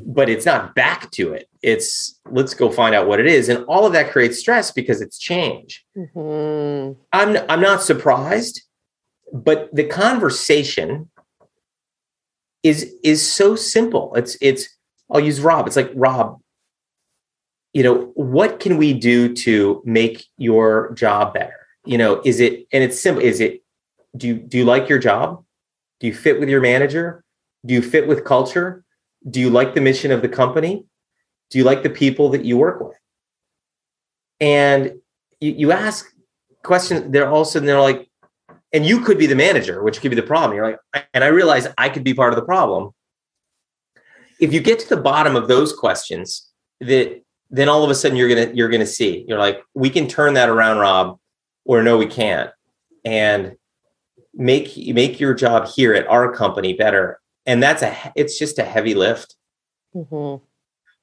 [0.00, 1.48] but it's not back to it.
[1.62, 5.00] It's let's go find out what it is, and all of that creates stress because
[5.00, 5.84] it's change.
[5.96, 7.00] Mm-hmm.
[7.12, 8.62] I'm I'm not surprised,
[9.32, 11.10] but the conversation
[12.62, 14.14] is is so simple.
[14.16, 14.68] It's it's
[15.10, 15.66] I'll use Rob.
[15.66, 16.40] It's like Rob.
[17.72, 21.66] You know what can we do to make your job better?
[21.84, 23.22] You know, is it and it's simple.
[23.22, 23.62] Is it
[24.16, 25.44] do you do you like your job?
[26.00, 27.22] Do you fit with your manager?
[27.64, 28.83] Do you fit with culture?
[29.28, 30.84] Do you like the mission of the company?
[31.50, 32.98] Do you like the people that you work with?
[34.40, 34.94] And
[35.40, 36.06] you, you ask
[36.62, 38.08] questions, they're all of a sudden they're like,
[38.72, 40.56] and you could be the manager, which could be the problem.
[40.56, 42.90] You're like, and I realize I could be part of the problem.
[44.40, 48.16] If you get to the bottom of those questions, that then all of a sudden
[48.16, 51.18] you're gonna you're gonna see you're like, we can turn that around, Rob,
[51.64, 52.50] or no, we can't,
[53.04, 53.54] and
[54.34, 58.64] make make your job here at our company better and that's a it's just a
[58.64, 59.36] heavy lift.
[59.94, 60.44] Mm-hmm.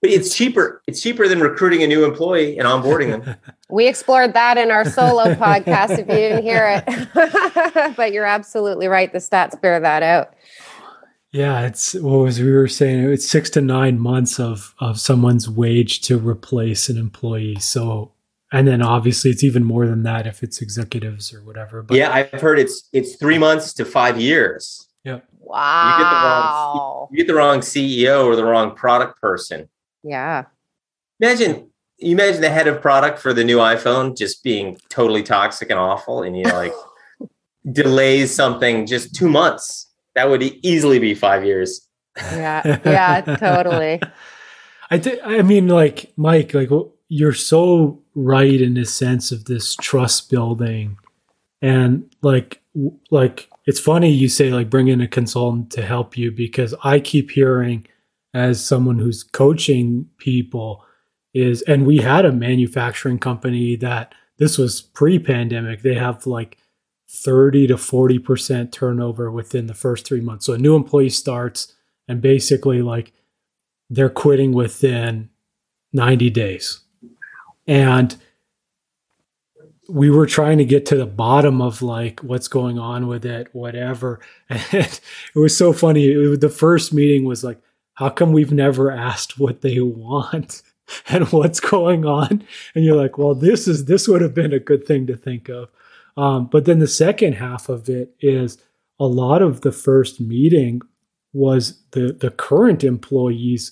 [0.01, 0.81] But it's cheaper.
[0.87, 3.35] It's cheaper than recruiting a new employee and onboarding them.
[3.69, 5.91] we explored that in our solo podcast.
[5.91, 9.13] If you didn't hear it, but you're absolutely right.
[9.13, 10.33] The stats bear that out.
[11.31, 13.09] Yeah, it's what was we were saying.
[13.11, 17.57] It's six to nine months of of someone's wage to replace an employee.
[17.59, 18.11] So,
[18.51, 21.83] and then obviously it's even more than that if it's executives or whatever.
[21.83, 24.89] But yeah, I've heard it's it's three months to five years.
[25.51, 25.57] Yeah.
[25.59, 25.89] Wow.
[25.93, 29.69] You get the wrong you get the wrong CEO or the wrong product person.
[30.03, 30.45] Yeah.
[31.19, 35.69] Imagine you imagine the head of product for the new iPhone just being totally toxic
[35.69, 36.73] and awful and you're like
[37.71, 39.87] delays something just two months.
[40.15, 41.87] That would easily be five years.
[42.17, 44.01] Yeah, yeah, totally.
[44.91, 46.69] I th- I mean, like Mike, like
[47.07, 50.97] you're so right in the sense of this trust building,
[51.61, 52.61] and like
[53.09, 56.99] like it's funny you say like bring in a consultant to help you because I
[56.99, 57.85] keep hearing
[58.33, 60.83] as someone who's coaching people
[61.33, 65.81] is and we had a manufacturing company that this was pre-pandemic.
[65.81, 66.57] They have like
[67.09, 70.45] 30 to 40% turnover within the first 3 months.
[70.45, 71.73] So a new employee starts
[72.07, 73.13] and basically like
[73.89, 75.29] they're quitting within
[75.93, 76.79] 90 days.
[77.67, 78.15] And
[79.89, 83.53] we were trying to get to the bottom of like what's going on with it
[83.53, 84.19] whatever.
[84.49, 85.01] And
[85.35, 86.07] it was so funny.
[86.07, 87.59] It, the first meeting was like
[87.95, 90.61] how come we've never asked what they want
[91.07, 92.43] and what's going on?
[92.75, 95.49] And you're like well this is this would have been a good thing to think
[95.49, 95.69] of.
[96.17, 98.57] Um, but then the second half of it is
[98.99, 100.81] a lot of the first meeting
[101.33, 103.71] was the the current employees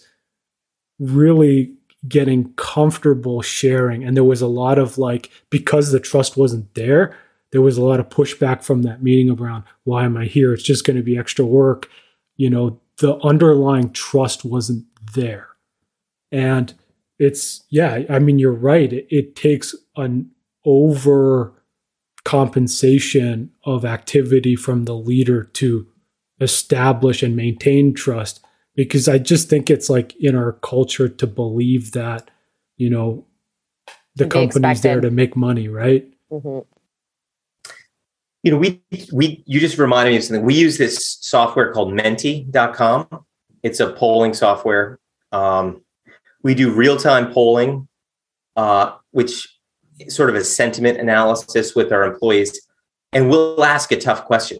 [0.99, 1.73] really
[2.07, 4.03] getting comfortable sharing.
[4.03, 7.17] And there was a lot of like because the trust wasn't there
[7.51, 10.53] there was a lot of pushback from that meeting around why am i here?
[10.53, 11.89] It's just going to be extra work.
[12.37, 15.47] You know the underlying trust wasn't there.
[16.31, 16.73] And
[17.17, 18.91] it's yeah i mean you're right.
[18.91, 20.31] It, it takes an
[20.65, 21.53] over
[22.23, 25.87] compensation of activity from the leader to
[26.39, 28.43] establish and maintain trust
[28.83, 32.31] because i just think it's like in our culture to believe that
[32.77, 33.25] you know
[34.15, 34.83] the company's expected.
[34.83, 36.07] there to make money right?
[36.31, 36.59] Mm-hmm.
[38.43, 40.45] you know we we you just reminded me of something.
[40.45, 43.07] We use this software called menti.com
[43.61, 44.99] it's a polling software.
[45.33, 45.83] Um,
[46.43, 47.89] we do real-time polling
[48.55, 49.45] uh, which
[50.07, 52.57] sort of a sentiment analysis with our employees
[53.11, 54.59] and we'll ask a tough question.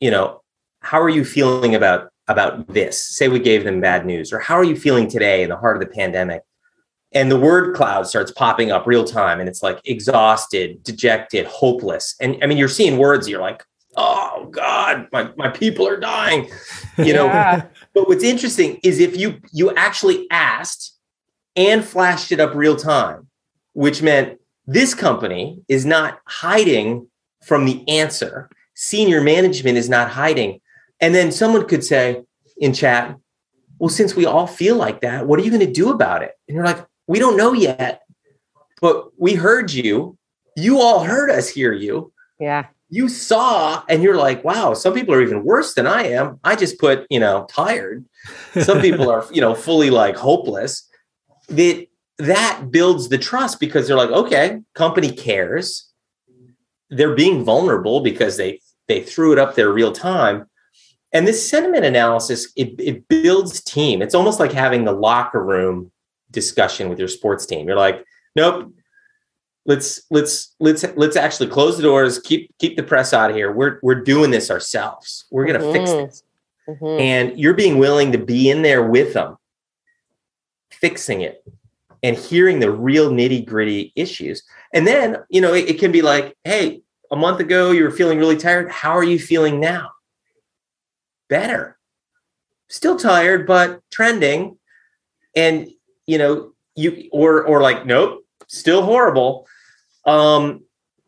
[0.00, 0.40] You know
[0.80, 3.02] how are you feeling about about this.
[3.02, 5.76] Say we gave them bad news or how are you feeling today in the heart
[5.76, 6.42] of the pandemic?
[7.12, 12.14] And the word cloud starts popping up real time and it's like exhausted dejected hopeless.
[12.20, 13.64] And i mean you're seeing words you're like
[13.96, 16.48] oh god my, my people are dying
[16.98, 17.24] you know?
[17.24, 17.64] Yeah.
[17.94, 20.96] but what's interesting is if you you actually asked
[21.56, 23.28] and flashed it up real time
[23.72, 27.08] which meant this company is not hiding
[27.42, 28.50] from the answer.
[28.74, 30.60] Senior management is not hiding
[31.00, 32.22] and then someone could say
[32.58, 33.16] in chat,
[33.78, 36.32] well, since we all feel like that, what are you going to do about it?
[36.48, 38.02] And you're like, we don't know yet,
[38.80, 40.18] but we heard you.
[40.56, 42.12] You all heard us hear you.
[42.40, 42.66] Yeah.
[42.90, 46.40] You saw, and you're like, wow, some people are even worse than I am.
[46.42, 48.04] I just put, you know, tired.
[48.60, 50.88] Some people are, you know, fully like hopeless.
[51.48, 51.86] That
[52.18, 55.90] that builds the trust because they're like, okay, company cares.
[56.90, 60.46] They're being vulnerable because they they threw it up there real time
[61.12, 64.02] and this sentiment analysis it, it builds team.
[64.02, 65.90] It's almost like having the locker room
[66.30, 67.66] discussion with your sports team.
[67.66, 68.04] You're like
[68.36, 68.72] nope.
[69.64, 73.52] Let's let's let's let's actually close the doors keep keep the press out of here.
[73.52, 75.26] We're we're doing this ourselves.
[75.30, 75.72] We're going to mm-hmm.
[75.72, 76.22] fix this.
[76.68, 77.00] Mm-hmm.
[77.00, 79.38] and you're being willing to be in there with them
[80.70, 81.42] fixing it
[82.02, 84.42] and hearing the real nitty gritty issues.
[84.74, 87.90] And then you know it, it can be like hey a month ago you were
[87.90, 88.70] feeling really tired.
[88.70, 89.92] How are you feeling now
[91.28, 91.78] better.
[92.68, 94.58] Still tired, but trending.
[95.34, 95.68] And
[96.06, 99.46] you know, you or or like, nope, still horrible.
[100.06, 100.64] Um,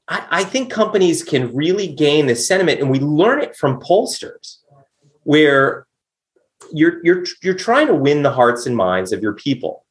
[0.08, 4.58] I, I think companies can really gain the sentiment, and we learn it from pollsters,
[5.24, 5.86] where
[6.72, 9.84] you're you're you're trying to win the hearts and minds of your people.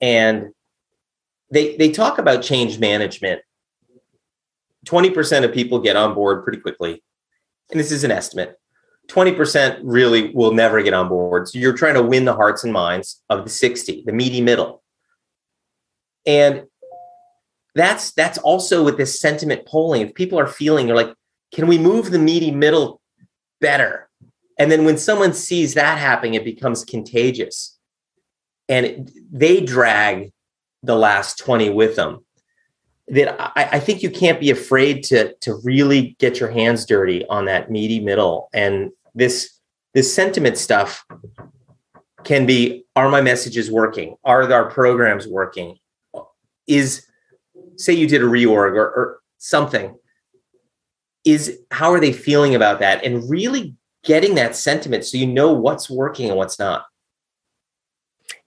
[0.00, 0.52] And
[1.50, 3.40] they they talk about change management
[4.86, 7.02] 20% of people get on board pretty quickly.
[7.70, 8.58] And this is an estimate.
[9.08, 11.48] 20% really will never get on board.
[11.48, 14.82] So you're trying to win the hearts and minds of the 60, the meaty middle.
[16.26, 16.64] And
[17.74, 20.02] that's that's also with this sentiment polling.
[20.02, 21.14] If people are feeling they're like,
[21.52, 23.00] can we move the meaty middle
[23.60, 24.08] better?
[24.58, 27.78] And then when someone sees that happening, it becomes contagious.
[28.68, 30.32] And it, they drag
[30.82, 32.24] the last 20 with them
[33.08, 37.24] that I, I, think you can't be afraid to to really get your hands dirty
[37.26, 38.48] on that meaty middle.
[38.52, 39.58] And this
[39.94, 41.04] this sentiment stuff
[42.22, 44.16] can be: Are my messages working?
[44.22, 45.78] Are our programs working?
[46.68, 47.04] Is
[47.76, 49.96] say you did a reorg or, or something.
[51.24, 53.04] Is how are they feeling about that?
[53.04, 53.74] And really
[54.04, 56.86] getting that sentiment so you know what's working and what's not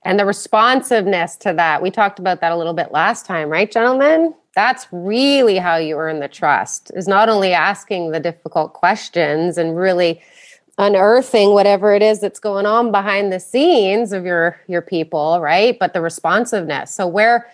[0.05, 3.69] and the responsiveness to that we talked about that a little bit last time right
[3.69, 6.91] gentlemen That's really how you earn the trust.
[6.95, 10.21] Is not only asking the difficult questions and really
[10.79, 15.77] unearthing whatever it is that's going on behind the scenes of your your people, right?
[15.77, 16.93] But the responsiveness.
[16.95, 17.47] So where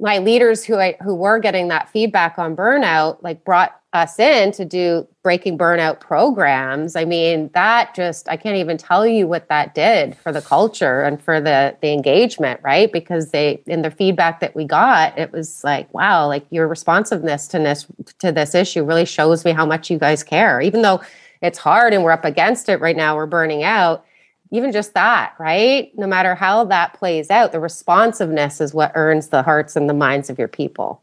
[0.00, 4.50] my leaders who I who were getting that feedback on burnout like brought us in
[4.50, 9.48] to do breaking burnout programs i mean that just i can't even tell you what
[9.48, 13.90] that did for the culture and for the the engagement right because they in the
[13.92, 17.86] feedback that we got it was like wow like your responsiveness to this
[18.18, 21.00] to this issue really shows me how much you guys care even though
[21.44, 24.04] it's hard and we're up against it right now we're burning out
[24.54, 25.90] even just that, right?
[25.98, 29.94] No matter how that plays out, the responsiveness is what earns the hearts and the
[29.94, 31.02] minds of your people.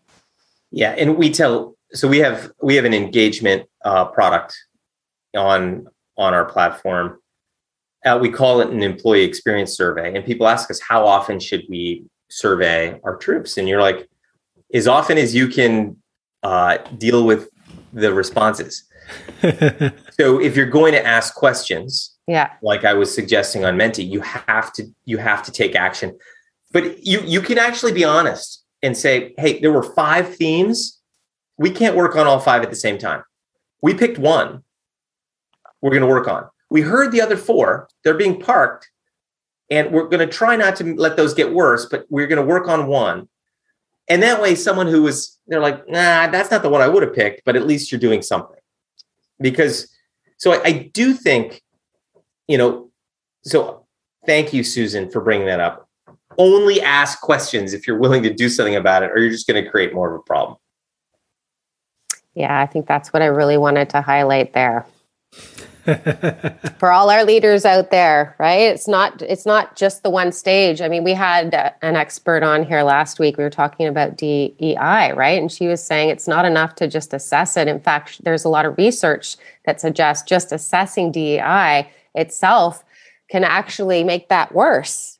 [0.71, 4.57] Yeah, and we tell so we have we have an engagement uh, product
[5.35, 7.19] on on our platform.
[8.05, 11.63] Uh, we call it an employee experience survey, and people ask us how often should
[11.67, 14.07] we survey our troops, and you're like,
[14.73, 15.97] as often as you can
[16.41, 17.49] uh, deal with
[17.91, 18.85] the responses.
[20.11, 22.51] So if you're going to ask questions, yeah.
[22.61, 26.17] like i was suggesting on menti you have to you have to take action.
[26.71, 30.99] But you you can actually be honest and say hey there were five themes.
[31.57, 33.23] We can't work on all five at the same time.
[33.81, 34.63] We picked one
[35.81, 36.47] we're going to work on.
[36.69, 37.89] We heard the other four.
[38.03, 38.89] They're being parked
[39.69, 42.45] and we're going to try not to let those get worse but we're going to
[42.45, 43.27] work on one.
[44.07, 47.03] And that way someone who was they're like nah that's not the one i would
[47.03, 48.60] have picked but at least you're doing something
[49.41, 49.93] because
[50.37, 51.61] so I, I do think
[52.47, 52.91] you know,
[53.43, 53.85] so
[54.25, 55.87] thank you, Susan, for bringing that up.
[56.37, 59.63] Only ask questions if you're willing to do something about it, or you're just going
[59.63, 60.57] to create more of a problem.
[62.33, 64.85] Yeah, I think that's what I really wanted to highlight there.
[66.77, 68.61] For all our leaders out there right?
[68.61, 70.81] It's not it's not just the one stage.
[70.81, 73.37] I mean we had uh, an expert on here last week.
[73.37, 74.55] We were talking about dei
[75.15, 75.39] right?
[75.39, 77.67] And she was saying it's not enough to just assess it.
[77.67, 82.83] In fact there's a lot of research that suggests just assessing dei itself
[83.29, 85.17] can actually make that worse.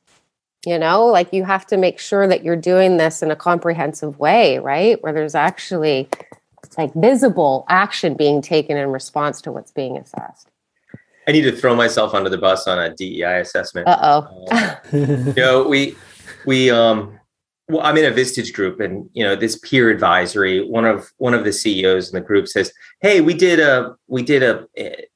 [0.64, 4.20] You know, like you have to make sure that you're doing this in a comprehensive
[4.20, 5.02] way, right?
[5.02, 6.08] Where there's actually
[6.78, 10.48] like visible action being taken in response to what's being assessed.
[11.28, 13.86] I need to throw myself under the bus on a DEI assessment.
[13.86, 14.46] Uh-oh.
[14.50, 15.94] Uh, you know, we
[16.46, 17.18] we um
[17.68, 20.64] well, I'm in a Vistage group, and you know this peer advisory.
[20.64, 24.22] One of one of the CEOs in the group says, "Hey, we did a we
[24.22, 24.66] did a,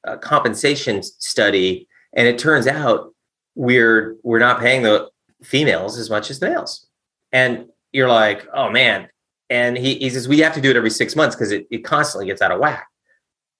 [0.05, 3.13] a compensation study, and it turns out
[3.55, 5.09] we're we're not paying the
[5.43, 6.87] females as much as the males."
[7.31, 9.09] And you're like, "Oh man!"
[9.49, 11.79] And he he says, "We have to do it every six months because it, it
[11.79, 12.87] constantly gets out of whack.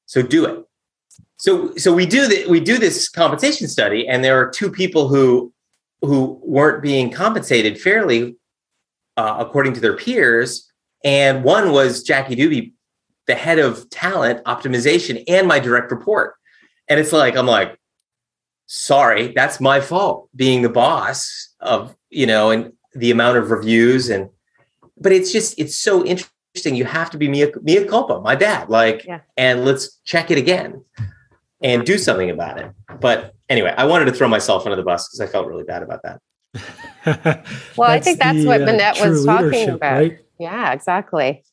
[0.06, 0.65] So do it."
[1.38, 2.50] So so we do that.
[2.50, 5.54] We do this compensation study, and there are two people who
[6.02, 8.36] who weren't being compensated fairly
[9.17, 10.71] uh, according to their peers.
[11.04, 12.73] And one was Jackie Dube,
[13.26, 16.36] the head of talent optimization and my direct report.
[16.88, 17.78] And it's like, I'm like,
[18.67, 24.10] sorry, that's my fault being the boss of, you know, and the amount of reviews.
[24.10, 24.30] And,
[24.99, 26.75] but it's just, it's so interesting.
[26.75, 28.69] You have to be mea, mea culpa, my bad.
[28.69, 29.21] Like, yeah.
[29.36, 30.83] and let's check it again
[31.62, 32.71] and do something about it.
[32.99, 35.83] But anyway, I wanted to throw myself under the bus because I felt really bad
[35.83, 36.19] about that.
[37.77, 39.93] well, I think that's the, what uh, Manette uh, was talking about.
[39.93, 40.19] Right?
[40.39, 41.43] Yeah, exactly.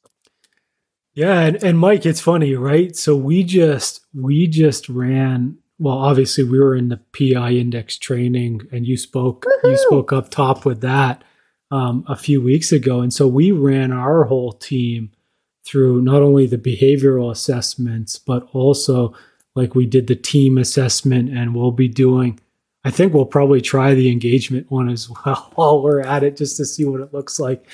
[1.14, 2.96] Yeah, and, and Mike, it's funny, right?
[2.96, 8.62] So we just we just ran well, obviously we were in the PI index training
[8.70, 9.70] and you spoke Woo-hoo!
[9.70, 11.22] you spoke up top with that
[11.70, 13.00] um, a few weeks ago.
[13.00, 15.10] And so we ran our whole team
[15.66, 19.14] through not only the behavioral assessments, but also
[19.54, 22.38] like we did the team assessment and we'll be doing
[22.86, 26.56] I think we'll probably try the engagement one as well while we're at it just
[26.58, 27.64] to see what it looks like.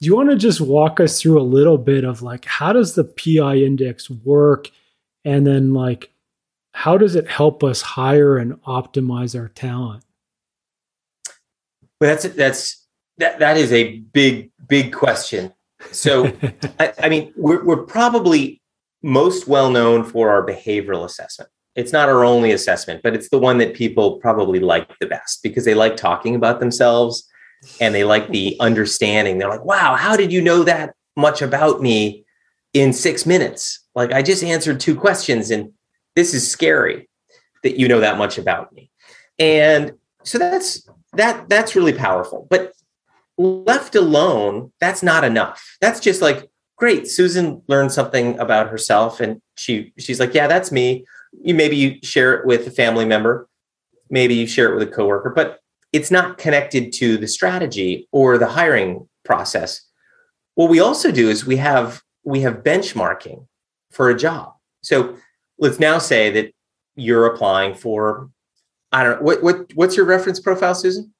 [0.00, 2.94] Do you want to just walk us through a little bit of like how does
[2.94, 4.70] the PI index work
[5.24, 6.10] and then like
[6.72, 10.04] how does it help us hire and optimize our talent?
[12.00, 12.79] Well, that's it that's
[13.20, 15.52] that that is a big big question.
[15.92, 16.26] So,
[16.80, 18.60] I, I mean, we're we're probably
[19.02, 23.38] most well known for our behavioral assessment it's not our only assessment, but it's the
[23.38, 27.28] one that people probably like the best because they like talking about themselves
[27.80, 29.38] and they like the understanding.
[29.38, 32.24] They're like, wow, how did you know that much about me
[32.74, 33.86] in six minutes?
[33.94, 35.72] Like, I just answered two questions and
[36.16, 37.08] this is scary
[37.62, 38.90] that you know that much about me.
[39.38, 39.92] And
[40.24, 42.46] so that's that that's really powerful.
[42.50, 42.72] But
[43.40, 45.76] left alone, that's not enough.
[45.80, 50.72] That's just like, great, Susan learned something about herself and she she's like, yeah, that's
[50.72, 53.48] me you maybe you share it with a family member,
[54.08, 55.60] maybe you share it with a coworker, but
[55.92, 59.82] it's not connected to the strategy or the hiring process.
[60.54, 63.46] what we also do is we have we have benchmarking
[63.90, 64.52] for a job.
[64.82, 65.16] So
[65.58, 66.52] let's now say that
[66.96, 68.30] you're applying for
[68.92, 71.12] I don't know what what what's your reference profile, Susan?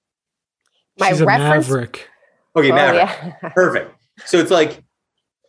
[0.99, 2.09] My She's reference maverick.
[2.57, 3.09] Okay, oh, maverick.
[3.43, 3.49] Yeah.
[3.55, 3.95] Perfect.
[4.26, 4.82] So it's like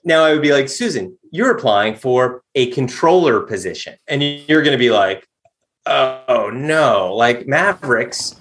[0.03, 3.95] now I would be like, Susan, you're applying for a controller position.
[4.07, 5.27] And you're going to be like,
[5.85, 8.35] oh no, like Mavericks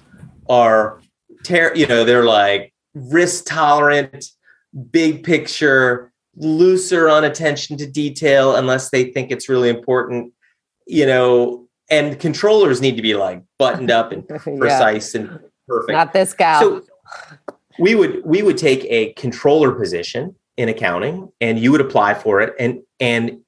[0.49, 1.01] are,
[1.45, 4.27] ter- you know, they're like risk tolerant,
[4.91, 10.33] big picture, looser on attention to detail unless they think it's really important,
[10.87, 14.27] you know, and controllers need to be like buttoned up and
[14.59, 15.21] precise yeah.
[15.21, 15.93] and perfect.
[15.93, 16.61] Not this guy.
[16.61, 16.83] So
[17.79, 22.41] we would we would take a controller position in accounting and you would apply for
[22.41, 23.41] it and and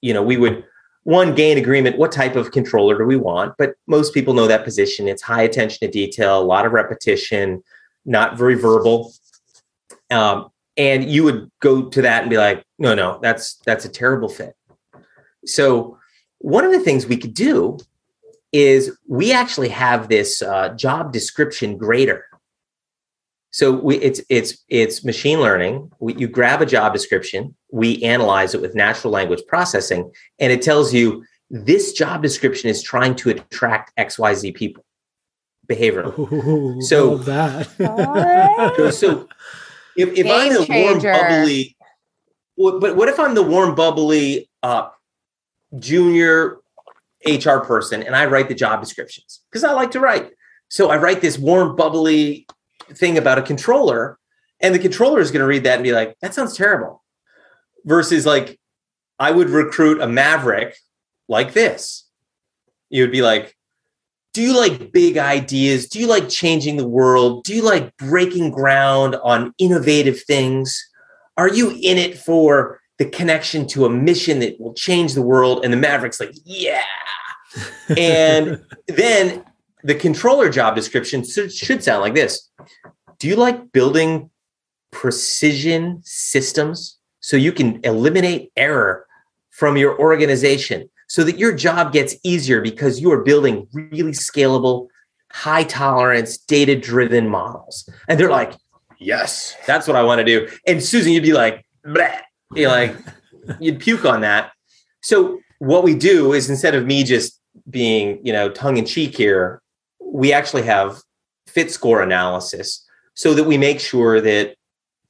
[0.00, 0.64] you know we would
[1.04, 4.64] one gain agreement what type of controller do we want but most people know that
[4.64, 5.08] position.
[5.08, 7.62] It's high attention to detail a lot of repetition
[8.04, 9.12] not very verbal.
[10.10, 13.88] Um, and you would go to that and be like no no that's that's a
[13.88, 14.56] terrible fit.
[15.44, 15.98] So
[16.38, 17.78] one of the things we could do
[18.52, 22.24] is we actually have this uh, job description grader
[23.52, 25.90] so we, it's it's it's machine learning.
[26.00, 30.62] We, you grab a job description, we analyze it with natural language processing, and it
[30.62, 34.84] tells you this job description is trying to attract X Y Z people
[35.68, 36.82] behaviorally.
[36.82, 37.68] so that.
[38.76, 39.28] so, so
[39.98, 41.76] if, if I'm the warm bubbly,
[42.56, 44.88] but what if I'm the warm bubbly uh,
[45.78, 46.56] junior
[47.26, 50.30] HR person and I write the job descriptions because I like to write.
[50.68, 52.46] So I write this warm bubbly
[52.96, 54.18] thing about a controller
[54.62, 57.02] and the controller is going to read that and be like that sounds terrible.
[57.84, 58.58] Versus like
[59.18, 60.76] i would recruit a maverick
[61.28, 62.08] like this.
[62.90, 63.56] You would be like
[64.34, 65.88] do you like big ideas?
[65.88, 67.44] Do you like changing the world?
[67.44, 70.82] Do you like breaking ground on innovative things?
[71.36, 75.62] Are you in it for the connection to a mission that will change the world?
[75.64, 76.84] And the maverick's like yeah.
[77.98, 79.44] And then
[79.84, 82.50] the controller job description should sound like this
[83.18, 84.30] Do you like building
[84.90, 89.06] precision systems so you can eliminate error
[89.50, 94.88] from your organization so that your job gets easier because you are building really scalable,
[95.30, 97.88] high tolerance, data driven models?
[98.08, 98.54] And they're like,
[98.98, 100.48] yes, that's what I want to do.
[100.66, 102.18] And Susan, you'd be like, Bleh.
[102.54, 102.96] you're like,
[103.60, 104.52] you'd puke on that.
[105.02, 109.16] So what we do is instead of me just being, you know, tongue in cheek
[109.16, 109.62] here,
[110.12, 111.00] we actually have
[111.46, 114.54] fit score analysis so that we make sure that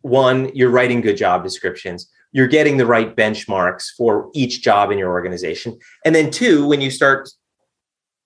[0.02, 4.98] one, you're writing good job descriptions, you're getting the right benchmarks for each job in
[4.98, 5.78] your organization.
[6.04, 7.28] And then two, when you start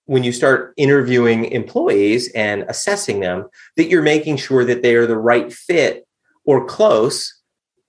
[0.08, 5.06] when you start interviewing employees and assessing them, that you're making sure that they are
[5.06, 6.06] the right fit
[6.44, 7.42] or close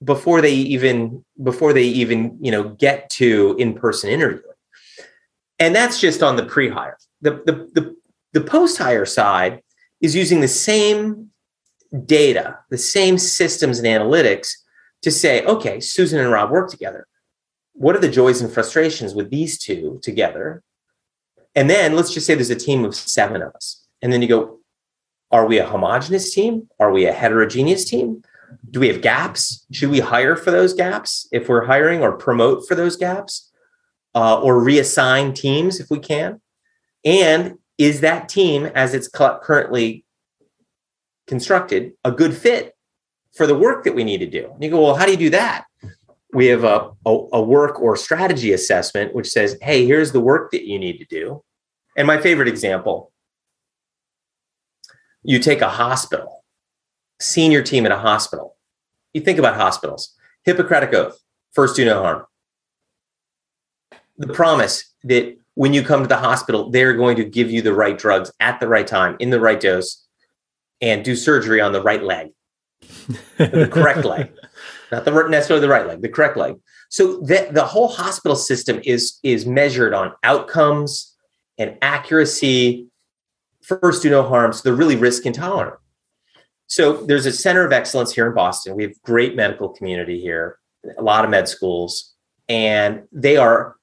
[0.03, 4.43] before they even before they even you know get to in-person interviewing.
[5.59, 6.97] And that's just on the pre-hire.
[7.21, 7.96] The, the, the
[8.33, 9.61] the post hire side
[10.01, 11.31] is using the same
[12.05, 14.51] data, the same systems and analytics
[15.01, 17.07] to say, okay, Susan and Rob work together.
[17.73, 20.63] What are the joys and frustrations with these two together?
[21.55, 23.85] And then let's just say there's a team of seven of us.
[24.01, 24.59] And then you go,
[25.31, 26.69] are we a homogenous team?
[26.79, 28.23] Are we a heterogeneous team?
[28.71, 29.65] Do we have gaps?
[29.71, 33.51] Should we hire for those gaps if we're hiring or promote for those gaps
[34.15, 36.41] uh, or reassign teams if we can?
[37.03, 40.05] And is that team as it's currently
[41.27, 42.73] constructed a good fit
[43.35, 44.49] for the work that we need to do?
[44.53, 45.65] And you go well how do you do that?
[46.33, 50.51] We have a, a, a, work or strategy assessment which says hey here's the work
[50.51, 51.43] that you need to do.
[51.95, 53.11] And my favorite example
[55.23, 56.37] you take a hospital
[57.19, 58.55] senior team at a hospital.
[59.13, 60.13] You think about hospitals.
[60.43, 61.19] Hippocratic oath
[61.53, 62.25] first do no harm.
[64.17, 67.73] The promise that when you come to the hospital, they're going to give you the
[67.73, 70.05] right drugs at the right time, in the right dose,
[70.81, 72.27] and do surgery on the right leg,
[73.37, 74.31] the correct leg,
[74.91, 76.57] not the necessarily the right leg, the correct leg.
[76.89, 81.15] So that the whole hospital system is is measured on outcomes
[81.57, 82.87] and accuracy.
[83.63, 84.53] First, do no harm.
[84.53, 85.79] So they're really risk intolerant.
[86.67, 88.75] So there's a center of excellence here in Boston.
[88.75, 90.59] We have great medical community here,
[90.99, 92.13] a lot of med schools,
[92.47, 93.75] and they are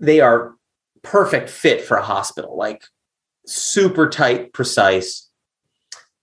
[0.00, 0.54] they are
[1.10, 2.84] perfect fit for a hospital, like
[3.46, 5.28] super tight, precise.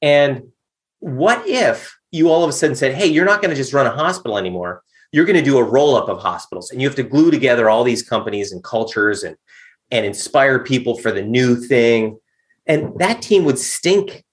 [0.01, 0.51] And
[0.99, 3.87] what if you all of a sudden said, hey, you're not going to just run
[3.87, 4.83] a hospital anymore?
[5.11, 7.69] You're going to do a roll up of hospitals and you have to glue together
[7.69, 9.35] all these companies and cultures and,
[9.89, 12.19] and inspire people for the new thing.
[12.67, 14.23] And that team would stink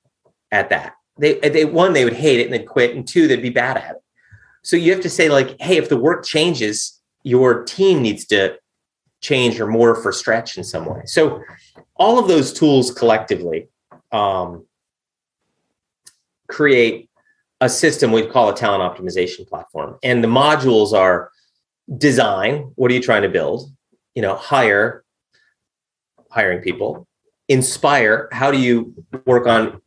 [0.51, 0.95] at that.
[1.19, 2.95] They, they one, they would hate it and they'd quit.
[2.95, 4.03] And two, they'd be bad at it.
[4.63, 8.59] So you have to say, like, hey, if the work changes, your team needs to
[9.23, 11.01] change or more for stretch in some way.
[11.07, 11.43] So
[11.97, 13.69] all of those tools collectively
[14.11, 14.67] um,
[16.49, 17.09] create
[17.61, 19.97] a system we call a talent optimization platform.
[20.03, 21.31] And the modules are
[21.97, 23.71] design, what are you trying to build?
[24.15, 25.05] You know, hire,
[26.31, 27.07] hiring people,
[27.49, 28.93] inspire, how do you
[29.25, 29.81] work on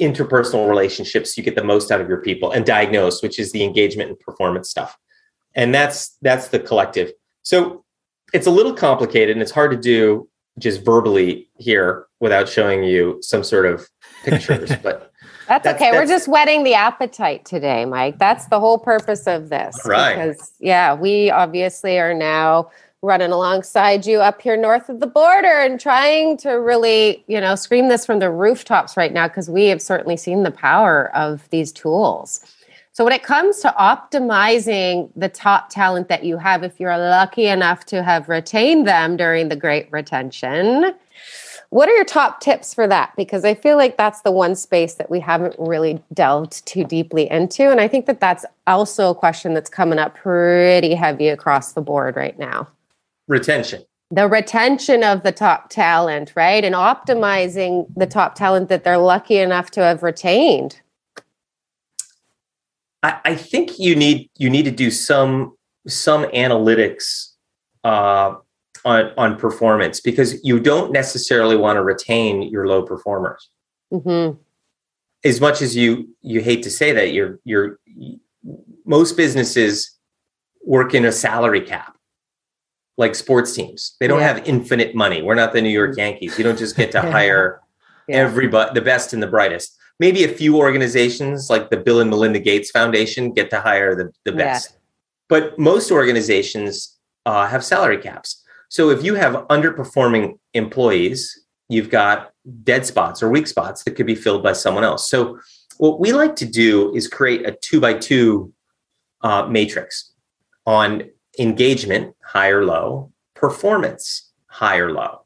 [0.00, 3.62] interpersonal relationships you get the most out of your people and diagnose which is the
[3.62, 4.96] engagement and performance stuff
[5.54, 7.12] and that's that's the collective
[7.42, 7.84] so
[8.32, 10.28] it's a little complicated and it's hard to do
[10.58, 13.88] just verbally here without showing you some sort of
[14.24, 15.12] pictures but
[15.48, 15.90] that's, that's okay.
[15.90, 18.18] That's, we're just whetting the appetite today mike.
[18.18, 19.80] That's the whole purpose of this.
[19.84, 20.14] Right.
[20.14, 22.70] Because yeah we obviously are now
[23.02, 27.54] running alongside you up here north of the border and trying to really, you know,
[27.54, 31.48] scream this from the rooftops right now because we have certainly seen the power of
[31.48, 32.44] these tools.
[33.00, 37.46] So, when it comes to optimizing the top talent that you have, if you're lucky
[37.46, 40.92] enough to have retained them during the great retention,
[41.70, 43.14] what are your top tips for that?
[43.16, 47.30] Because I feel like that's the one space that we haven't really delved too deeply
[47.30, 47.70] into.
[47.70, 51.80] And I think that that's also a question that's coming up pretty heavy across the
[51.80, 52.68] board right now
[53.28, 58.98] retention the retention of the top talent right and optimizing the top talent that they're
[58.98, 60.82] lucky enough to have retained
[63.02, 67.32] I, I think you need you need to do some some analytics
[67.84, 68.34] uh,
[68.84, 73.48] on on performance because you don't necessarily want to retain your low performers.
[73.92, 74.38] Mm-hmm.
[75.24, 77.78] As much as you you hate to say that, you're you're
[78.84, 79.98] most businesses
[80.64, 81.96] work in a salary cap
[82.96, 83.96] like sports teams.
[83.98, 84.34] They don't yeah.
[84.34, 85.22] have infinite money.
[85.22, 85.98] We're not the New York mm.
[85.98, 86.36] Yankees.
[86.36, 87.60] You don't just get to hire
[88.06, 88.16] yeah.
[88.16, 89.76] everybody, the best and the brightest.
[90.00, 94.10] Maybe a few organizations like the Bill and Melinda Gates Foundation get to hire the,
[94.24, 94.70] the best.
[94.70, 94.76] Yeah.
[95.28, 98.42] But most organizations uh, have salary caps.
[98.68, 102.32] So if you have underperforming employees, you've got
[102.64, 105.08] dead spots or weak spots that could be filled by someone else.
[105.08, 105.38] So
[105.78, 108.52] what we like to do is create a two by two
[109.22, 110.12] uh, matrix
[110.66, 111.04] on
[111.38, 115.24] engagement, high or low, performance, high or low.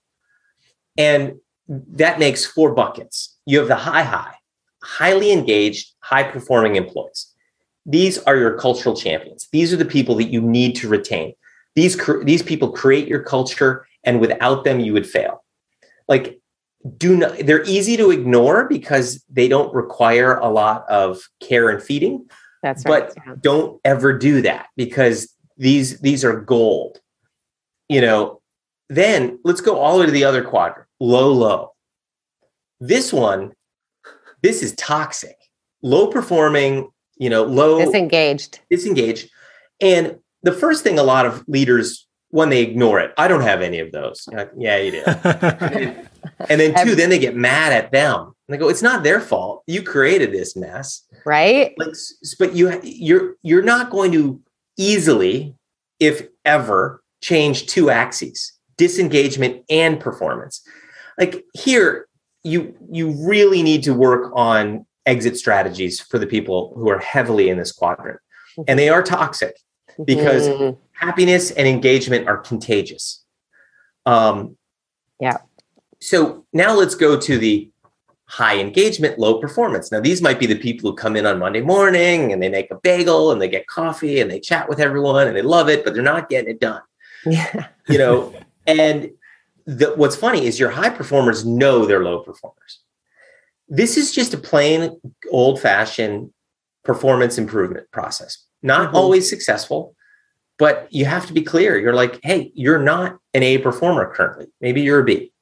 [0.97, 1.35] And
[1.69, 3.37] that makes four buckets.
[3.47, 4.34] You have the high, high,
[4.85, 7.33] highly engaged, high performing employees.
[7.87, 9.49] These are your cultural champions.
[9.53, 11.35] These are the people that you need to retain.
[11.75, 15.45] These, these people create your culture, and without them, you would fail.
[16.09, 16.41] Like,
[16.97, 21.83] do not, they're easy to ignore because they don't require a lot of care and
[21.83, 22.29] feeding.
[22.63, 23.09] That's right.
[23.09, 23.35] But yeah.
[23.41, 27.01] don't ever do that because these these are gold
[27.89, 28.41] you know
[28.89, 31.73] then let's go all the way to the other quadrant low low
[32.81, 33.53] this one
[34.45, 35.37] this is toxic.
[35.83, 38.61] Low performing you know low disengaged.
[38.71, 39.31] Disengaged.
[39.81, 43.13] And the first thing a lot of leaders when they ignore it.
[43.17, 44.29] I don't have any of those.
[44.31, 45.05] Like, yeah you do.
[46.49, 48.35] And then two then they get mad at them.
[48.49, 49.63] And they go it's not their fault.
[49.67, 51.07] You created this mess.
[51.25, 51.75] Right?
[51.79, 51.95] Like,
[52.39, 54.41] but you you're you're not going to
[54.77, 55.55] easily,
[56.01, 60.61] if ever, change two axes disengagement and performance.
[61.19, 62.09] Like here,
[62.45, 67.49] you you really need to work on exit strategies for the people who are heavily
[67.49, 68.21] in this quadrant.
[68.69, 69.59] And they are toxic
[70.05, 70.79] because mm-hmm.
[70.93, 73.25] happiness and engagement are contagious.
[74.07, 74.57] Um,
[75.21, 75.39] yeah.
[76.01, 77.71] So now let's go to the
[78.27, 79.93] high engagement, low performance.
[79.93, 82.71] Now, these might be the people who come in on Monday morning and they make
[82.71, 85.85] a bagel and they get coffee and they chat with everyone and they love it,
[85.85, 86.83] but they're not getting it done.
[87.27, 87.69] Yeah.
[87.89, 88.35] you know,
[88.67, 89.11] and
[89.67, 92.81] the, what's funny is your high performers know they're low performers.
[93.69, 95.01] This is just a plain
[95.31, 96.31] old fashioned
[96.85, 98.45] performance improvement process.
[98.63, 98.97] Not mm-hmm.
[98.97, 99.95] always successful,
[100.59, 101.79] but you have to be clear.
[101.79, 104.47] You're like, hey, you're not an A performer currently.
[104.61, 105.33] Maybe you're a B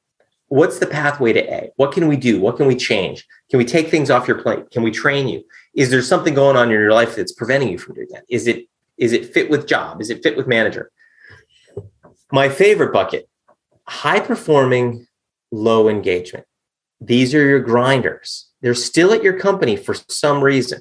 [0.53, 1.71] what's the pathway to A?
[1.77, 2.39] What can we do?
[2.39, 3.25] What can we change?
[3.49, 4.69] Can we take things off your plate?
[4.69, 5.43] Can we train you?
[5.73, 8.23] Is there something going on in your life that's preventing you from doing that?
[8.29, 8.67] Is it
[8.97, 9.99] is it fit with job?
[9.99, 10.91] Is it fit with manager?
[12.31, 13.27] My favorite bucket,
[13.87, 15.07] high performing,
[15.51, 16.45] low engagement.
[17.01, 18.49] These are your grinders.
[18.61, 20.79] They're still at your company for some reason.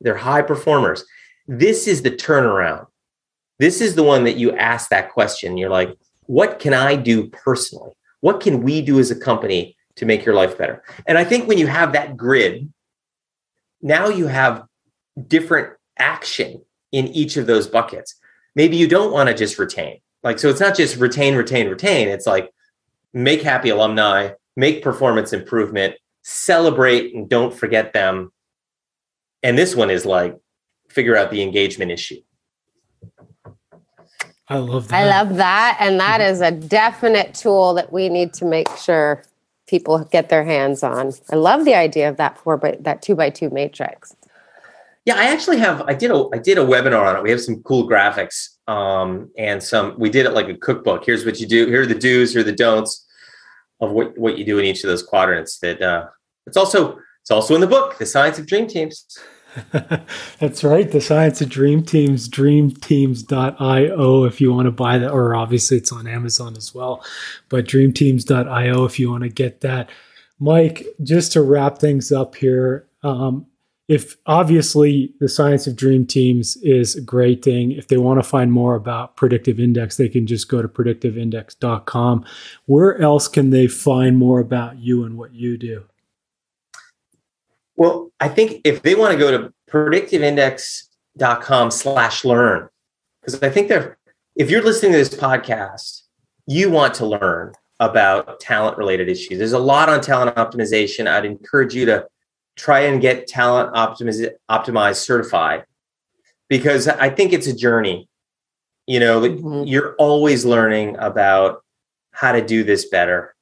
[0.00, 1.04] They're high performers.
[1.46, 2.86] This is the turnaround.
[3.58, 5.56] This is the one that you ask that question.
[5.56, 7.92] You're like, what can I do personally?
[8.20, 10.82] What can we do as a company to make your life better?
[11.06, 12.72] And I think when you have that grid,
[13.80, 14.64] now you have
[15.28, 18.16] different action in each of those buckets.
[18.54, 19.98] Maybe you don't want to just retain.
[20.24, 22.08] Like, so it's not just retain, retain, retain.
[22.08, 22.50] It's like
[23.12, 28.32] make happy alumni, make performance improvement, celebrate and don't forget them.
[29.42, 30.36] And this one is like
[30.88, 32.20] figure out the engagement issue.
[34.48, 34.94] I love that.
[34.94, 35.76] I love that.
[35.80, 36.32] And that mm-hmm.
[36.32, 39.22] is a definite tool that we need to make sure
[39.66, 41.12] people get their hands on.
[41.30, 44.14] I love the idea of that four by that two by two matrix.
[45.04, 45.82] Yeah, I actually have.
[45.82, 47.22] I did a I did a webinar on it.
[47.22, 49.94] We have some cool graphics, um, and some.
[49.98, 51.04] We did it like a cookbook.
[51.04, 51.66] Here's what you do.
[51.66, 52.32] Here are the do's.
[52.32, 53.06] Here are the don'ts
[53.80, 55.58] of what what you do in each of those quadrants.
[55.58, 56.06] That uh,
[56.46, 59.06] it's also it's also in the book, The Science of Dream Teams.
[60.40, 60.90] That's right.
[60.90, 65.92] The Science of Dream Teams, dreamteams.io if you want to buy that, or obviously it's
[65.92, 67.04] on Amazon as well,
[67.48, 69.90] but dreamteams.io if you want to get that.
[70.38, 73.46] Mike, just to wrap things up here, um,
[73.88, 77.72] if obviously the science of dream teams is a great thing.
[77.72, 82.24] If they want to find more about predictive index they can just go to predictiveindex.com
[82.66, 85.84] where else can they find more about you and what you do?
[87.76, 92.68] Well i think if they want to go to predictiveindex.com slash learn
[93.20, 93.98] because i think they're
[94.36, 96.02] if you're listening to this podcast
[96.46, 99.38] you want to learn about talent related issues.
[99.38, 101.06] There's a lot on talent optimization.
[101.06, 102.06] I'd encourage you to
[102.56, 105.64] try and get talent optimiz- optimized certified
[106.48, 108.08] because I think it's a journey.
[108.86, 109.64] You know, mm-hmm.
[109.64, 111.64] you're always learning about
[112.12, 113.34] how to do this better.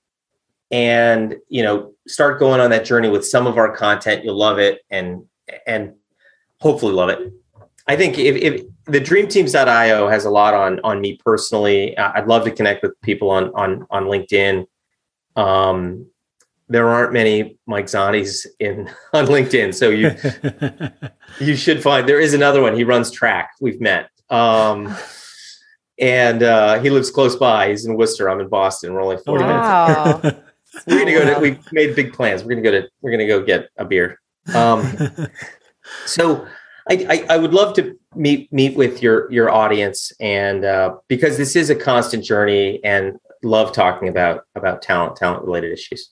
[0.70, 4.24] And, you know, start going on that journey with some of our content.
[4.24, 5.24] You'll love it and
[5.66, 5.94] and
[6.60, 7.32] hopefully love it.
[7.86, 12.44] I think if, if the dreamteams.io has a lot on on me personally, I'd love
[12.44, 14.66] to connect with people on on on LinkedIn.
[15.36, 16.06] Um,
[16.72, 20.10] there aren't many Mike Zanis in on LinkedIn, so you
[21.46, 22.74] you should find there is another one.
[22.74, 23.50] He runs track.
[23.60, 24.94] We've met, um,
[25.98, 27.70] and uh, he lives close by.
[27.70, 28.28] He's in Worcester.
[28.28, 28.94] I'm in Boston.
[28.94, 30.20] We're only forty wow.
[30.22, 30.40] minutes.
[30.86, 31.40] we're gonna go to.
[31.40, 32.42] We made big plans.
[32.42, 32.88] We're gonna go to.
[33.00, 34.20] We're gonna go get a beer.
[34.54, 34.96] Um,
[36.06, 36.46] so.
[36.90, 41.36] I, I, I, would love to meet meet with your your audience and uh, because
[41.36, 46.10] this is a constant journey and love talking about about talent talent related issues.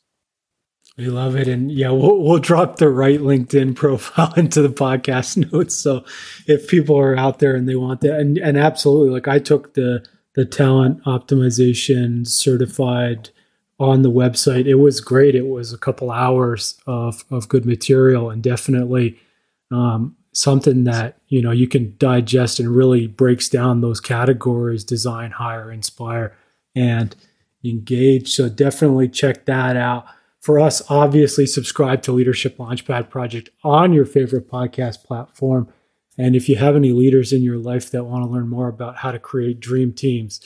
[1.00, 1.48] We love it.
[1.48, 5.74] And yeah, we'll, we'll drop the right LinkedIn profile into the podcast notes.
[5.74, 6.04] So
[6.46, 9.72] if people are out there and they want that, and, and absolutely, like I took
[9.72, 13.30] the, the talent optimization certified
[13.78, 14.66] on the website.
[14.66, 15.34] It was great.
[15.34, 19.18] It was a couple hours of, of good material and definitely
[19.70, 25.30] um, something that, you know, you can digest and really breaks down those categories, design,
[25.30, 26.36] hire, inspire,
[26.76, 27.16] and
[27.64, 28.34] engage.
[28.34, 30.04] So definitely check that out
[30.40, 35.68] for us, obviously subscribe to Leadership Launchpad Project on your favorite podcast platform.
[36.16, 38.96] And if you have any leaders in your life that want to learn more about
[38.96, 40.40] how to create dream teams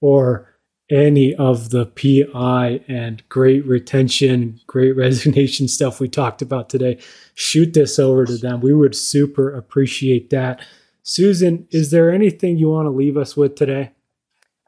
[0.00, 0.54] or
[0.90, 6.98] any of the PI and great retention, great resignation stuff we talked about today,
[7.34, 8.60] shoot this over to them.
[8.60, 10.60] We would super appreciate that.
[11.02, 13.92] Susan, is there anything you want to leave us with today?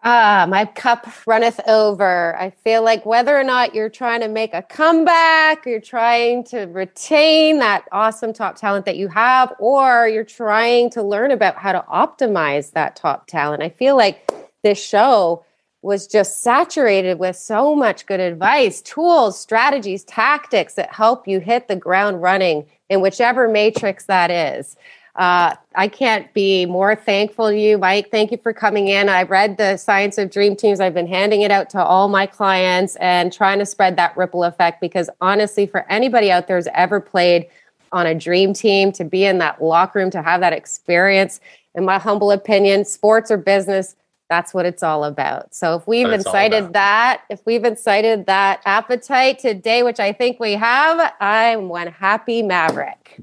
[0.02, 2.34] Ah, my cup runneth over.
[2.38, 6.60] I feel like whether or not you're trying to make a comeback, you're trying to
[6.60, 11.72] retain that awesome top talent that you have, or you're trying to learn about how
[11.72, 13.62] to optimize that top talent.
[13.62, 14.26] I feel like
[14.62, 15.44] this show
[15.82, 21.68] was just saturated with so much good advice, tools, strategies, tactics that help you hit
[21.68, 24.76] the ground running in whichever matrix that is.
[25.16, 28.10] Uh, I can't be more thankful to you, Mike.
[28.10, 29.08] Thank you for coming in.
[29.08, 30.80] I read the Science of Dream Teams.
[30.80, 34.44] I've been handing it out to all my clients and trying to spread that ripple
[34.44, 37.46] effect because honestly, for anybody out there who's ever played
[37.92, 41.40] on a dream team, to be in that locker room, to have that experience,
[41.74, 43.96] in my humble opinion, sports or business,
[44.30, 45.54] that's what it's all about.
[45.54, 50.52] So if we've incited that, if we've incited that appetite today, which I think we
[50.52, 53.20] have, I'm one happy maverick.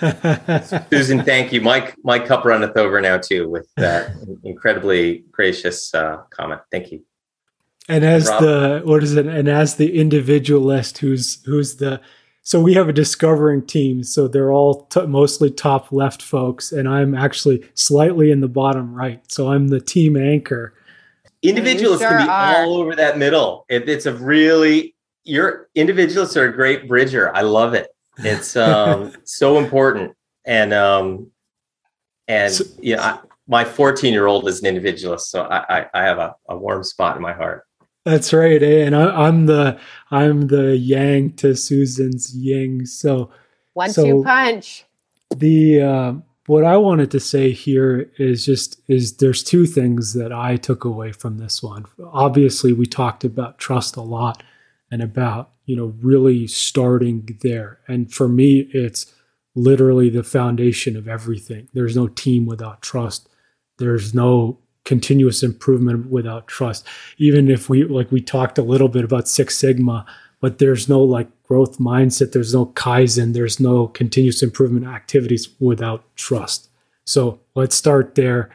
[0.90, 1.62] Susan, thank you.
[1.62, 4.12] Mike, my cup runneth over now too with that
[4.44, 6.60] incredibly gracious uh, comment.
[6.70, 7.02] Thank you.
[7.88, 8.42] And as Rob?
[8.42, 9.26] the what is it?
[9.26, 12.02] And as the individualist, who's who's the
[12.42, 14.02] so we have a discovering team.
[14.02, 18.94] So they're all t- mostly top left folks, and I'm actually slightly in the bottom
[18.94, 19.20] right.
[19.30, 20.74] So I'm the team anchor.
[21.42, 22.64] Individualists sure can be are.
[22.64, 23.64] all over that middle.
[23.68, 27.34] It, it's a really your individualists are a great bridger.
[27.34, 27.88] I love it.
[28.18, 31.30] It's um, so important, and um,
[32.28, 33.18] and so, yeah, I,
[33.48, 36.84] my 14 year old is an individualist, so I, I, I have a, a warm
[36.84, 37.64] spot in my heart.
[38.04, 38.84] That's right, eh?
[38.84, 39.78] and I, am the
[40.10, 42.86] I'm the yang to Susan's yin.
[42.86, 43.30] So
[43.74, 44.84] one so two punch.
[45.36, 46.12] The uh,
[46.46, 50.84] what I wanted to say here is just is there's two things that I took
[50.84, 51.84] away from this one.
[52.12, 54.42] Obviously, we talked about trust a lot
[54.90, 59.12] and about you know really starting there, and for me, it's
[59.54, 61.68] literally the foundation of everything.
[61.74, 63.28] There's no team without trust.
[63.78, 66.86] There's no continuous improvement without trust.
[67.18, 70.06] Even if we like we talked a little bit about Six Sigma,
[70.40, 76.04] but there's no like growth mindset, there's no kaizen, there's no continuous improvement activities without
[76.16, 76.68] trust.
[77.04, 78.50] So let's start there.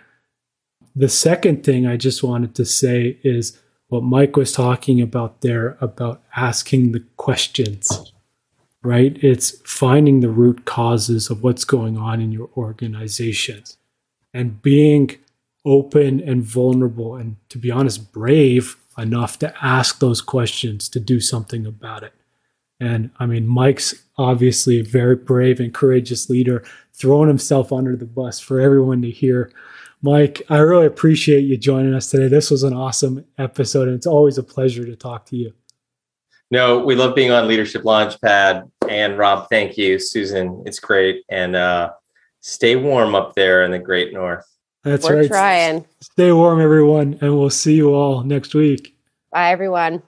[0.96, 5.78] The second thing I just wanted to say is what Mike was talking about there
[5.82, 8.14] about asking the questions,
[8.82, 9.18] right?
[9.22, 13.64] It's finding the root causes of what's going on in your organization
[14.34, 15.18] and being
[15.66, 21.20] open and vulnerable and, to be honest, brave enough to ask those questions to do
[21.20, 22.13] something about it.
[22.80, 26.63] And I mean, Mike's obviously a very brave and courageous leader,
[26.93, 29.51] throwing himself under the bus for everyone to hear.
[30.01, 32.28] Mike, I really appreciate you joining us today.
[32.28, 35.53] This was an awesome episode, and it's always a pleasure to talk to you.
[36.51, 38.70] No, we love being on Leadership Launchpad.
[38.88, 39.97] And Rob, thank you.
[39.97, 41.24] Susan, it's great.
[41.30, 41.91] And uh,
[42.41, 44.45] stay warm up there in the great north.
[44.86, 45.28] That's We're right.
[45.28, 45.86] trying.
[46.00, 48.96] Stay warm, everyone, and we'll see you all next week.
[49.32, 50.04] Bye, everyone.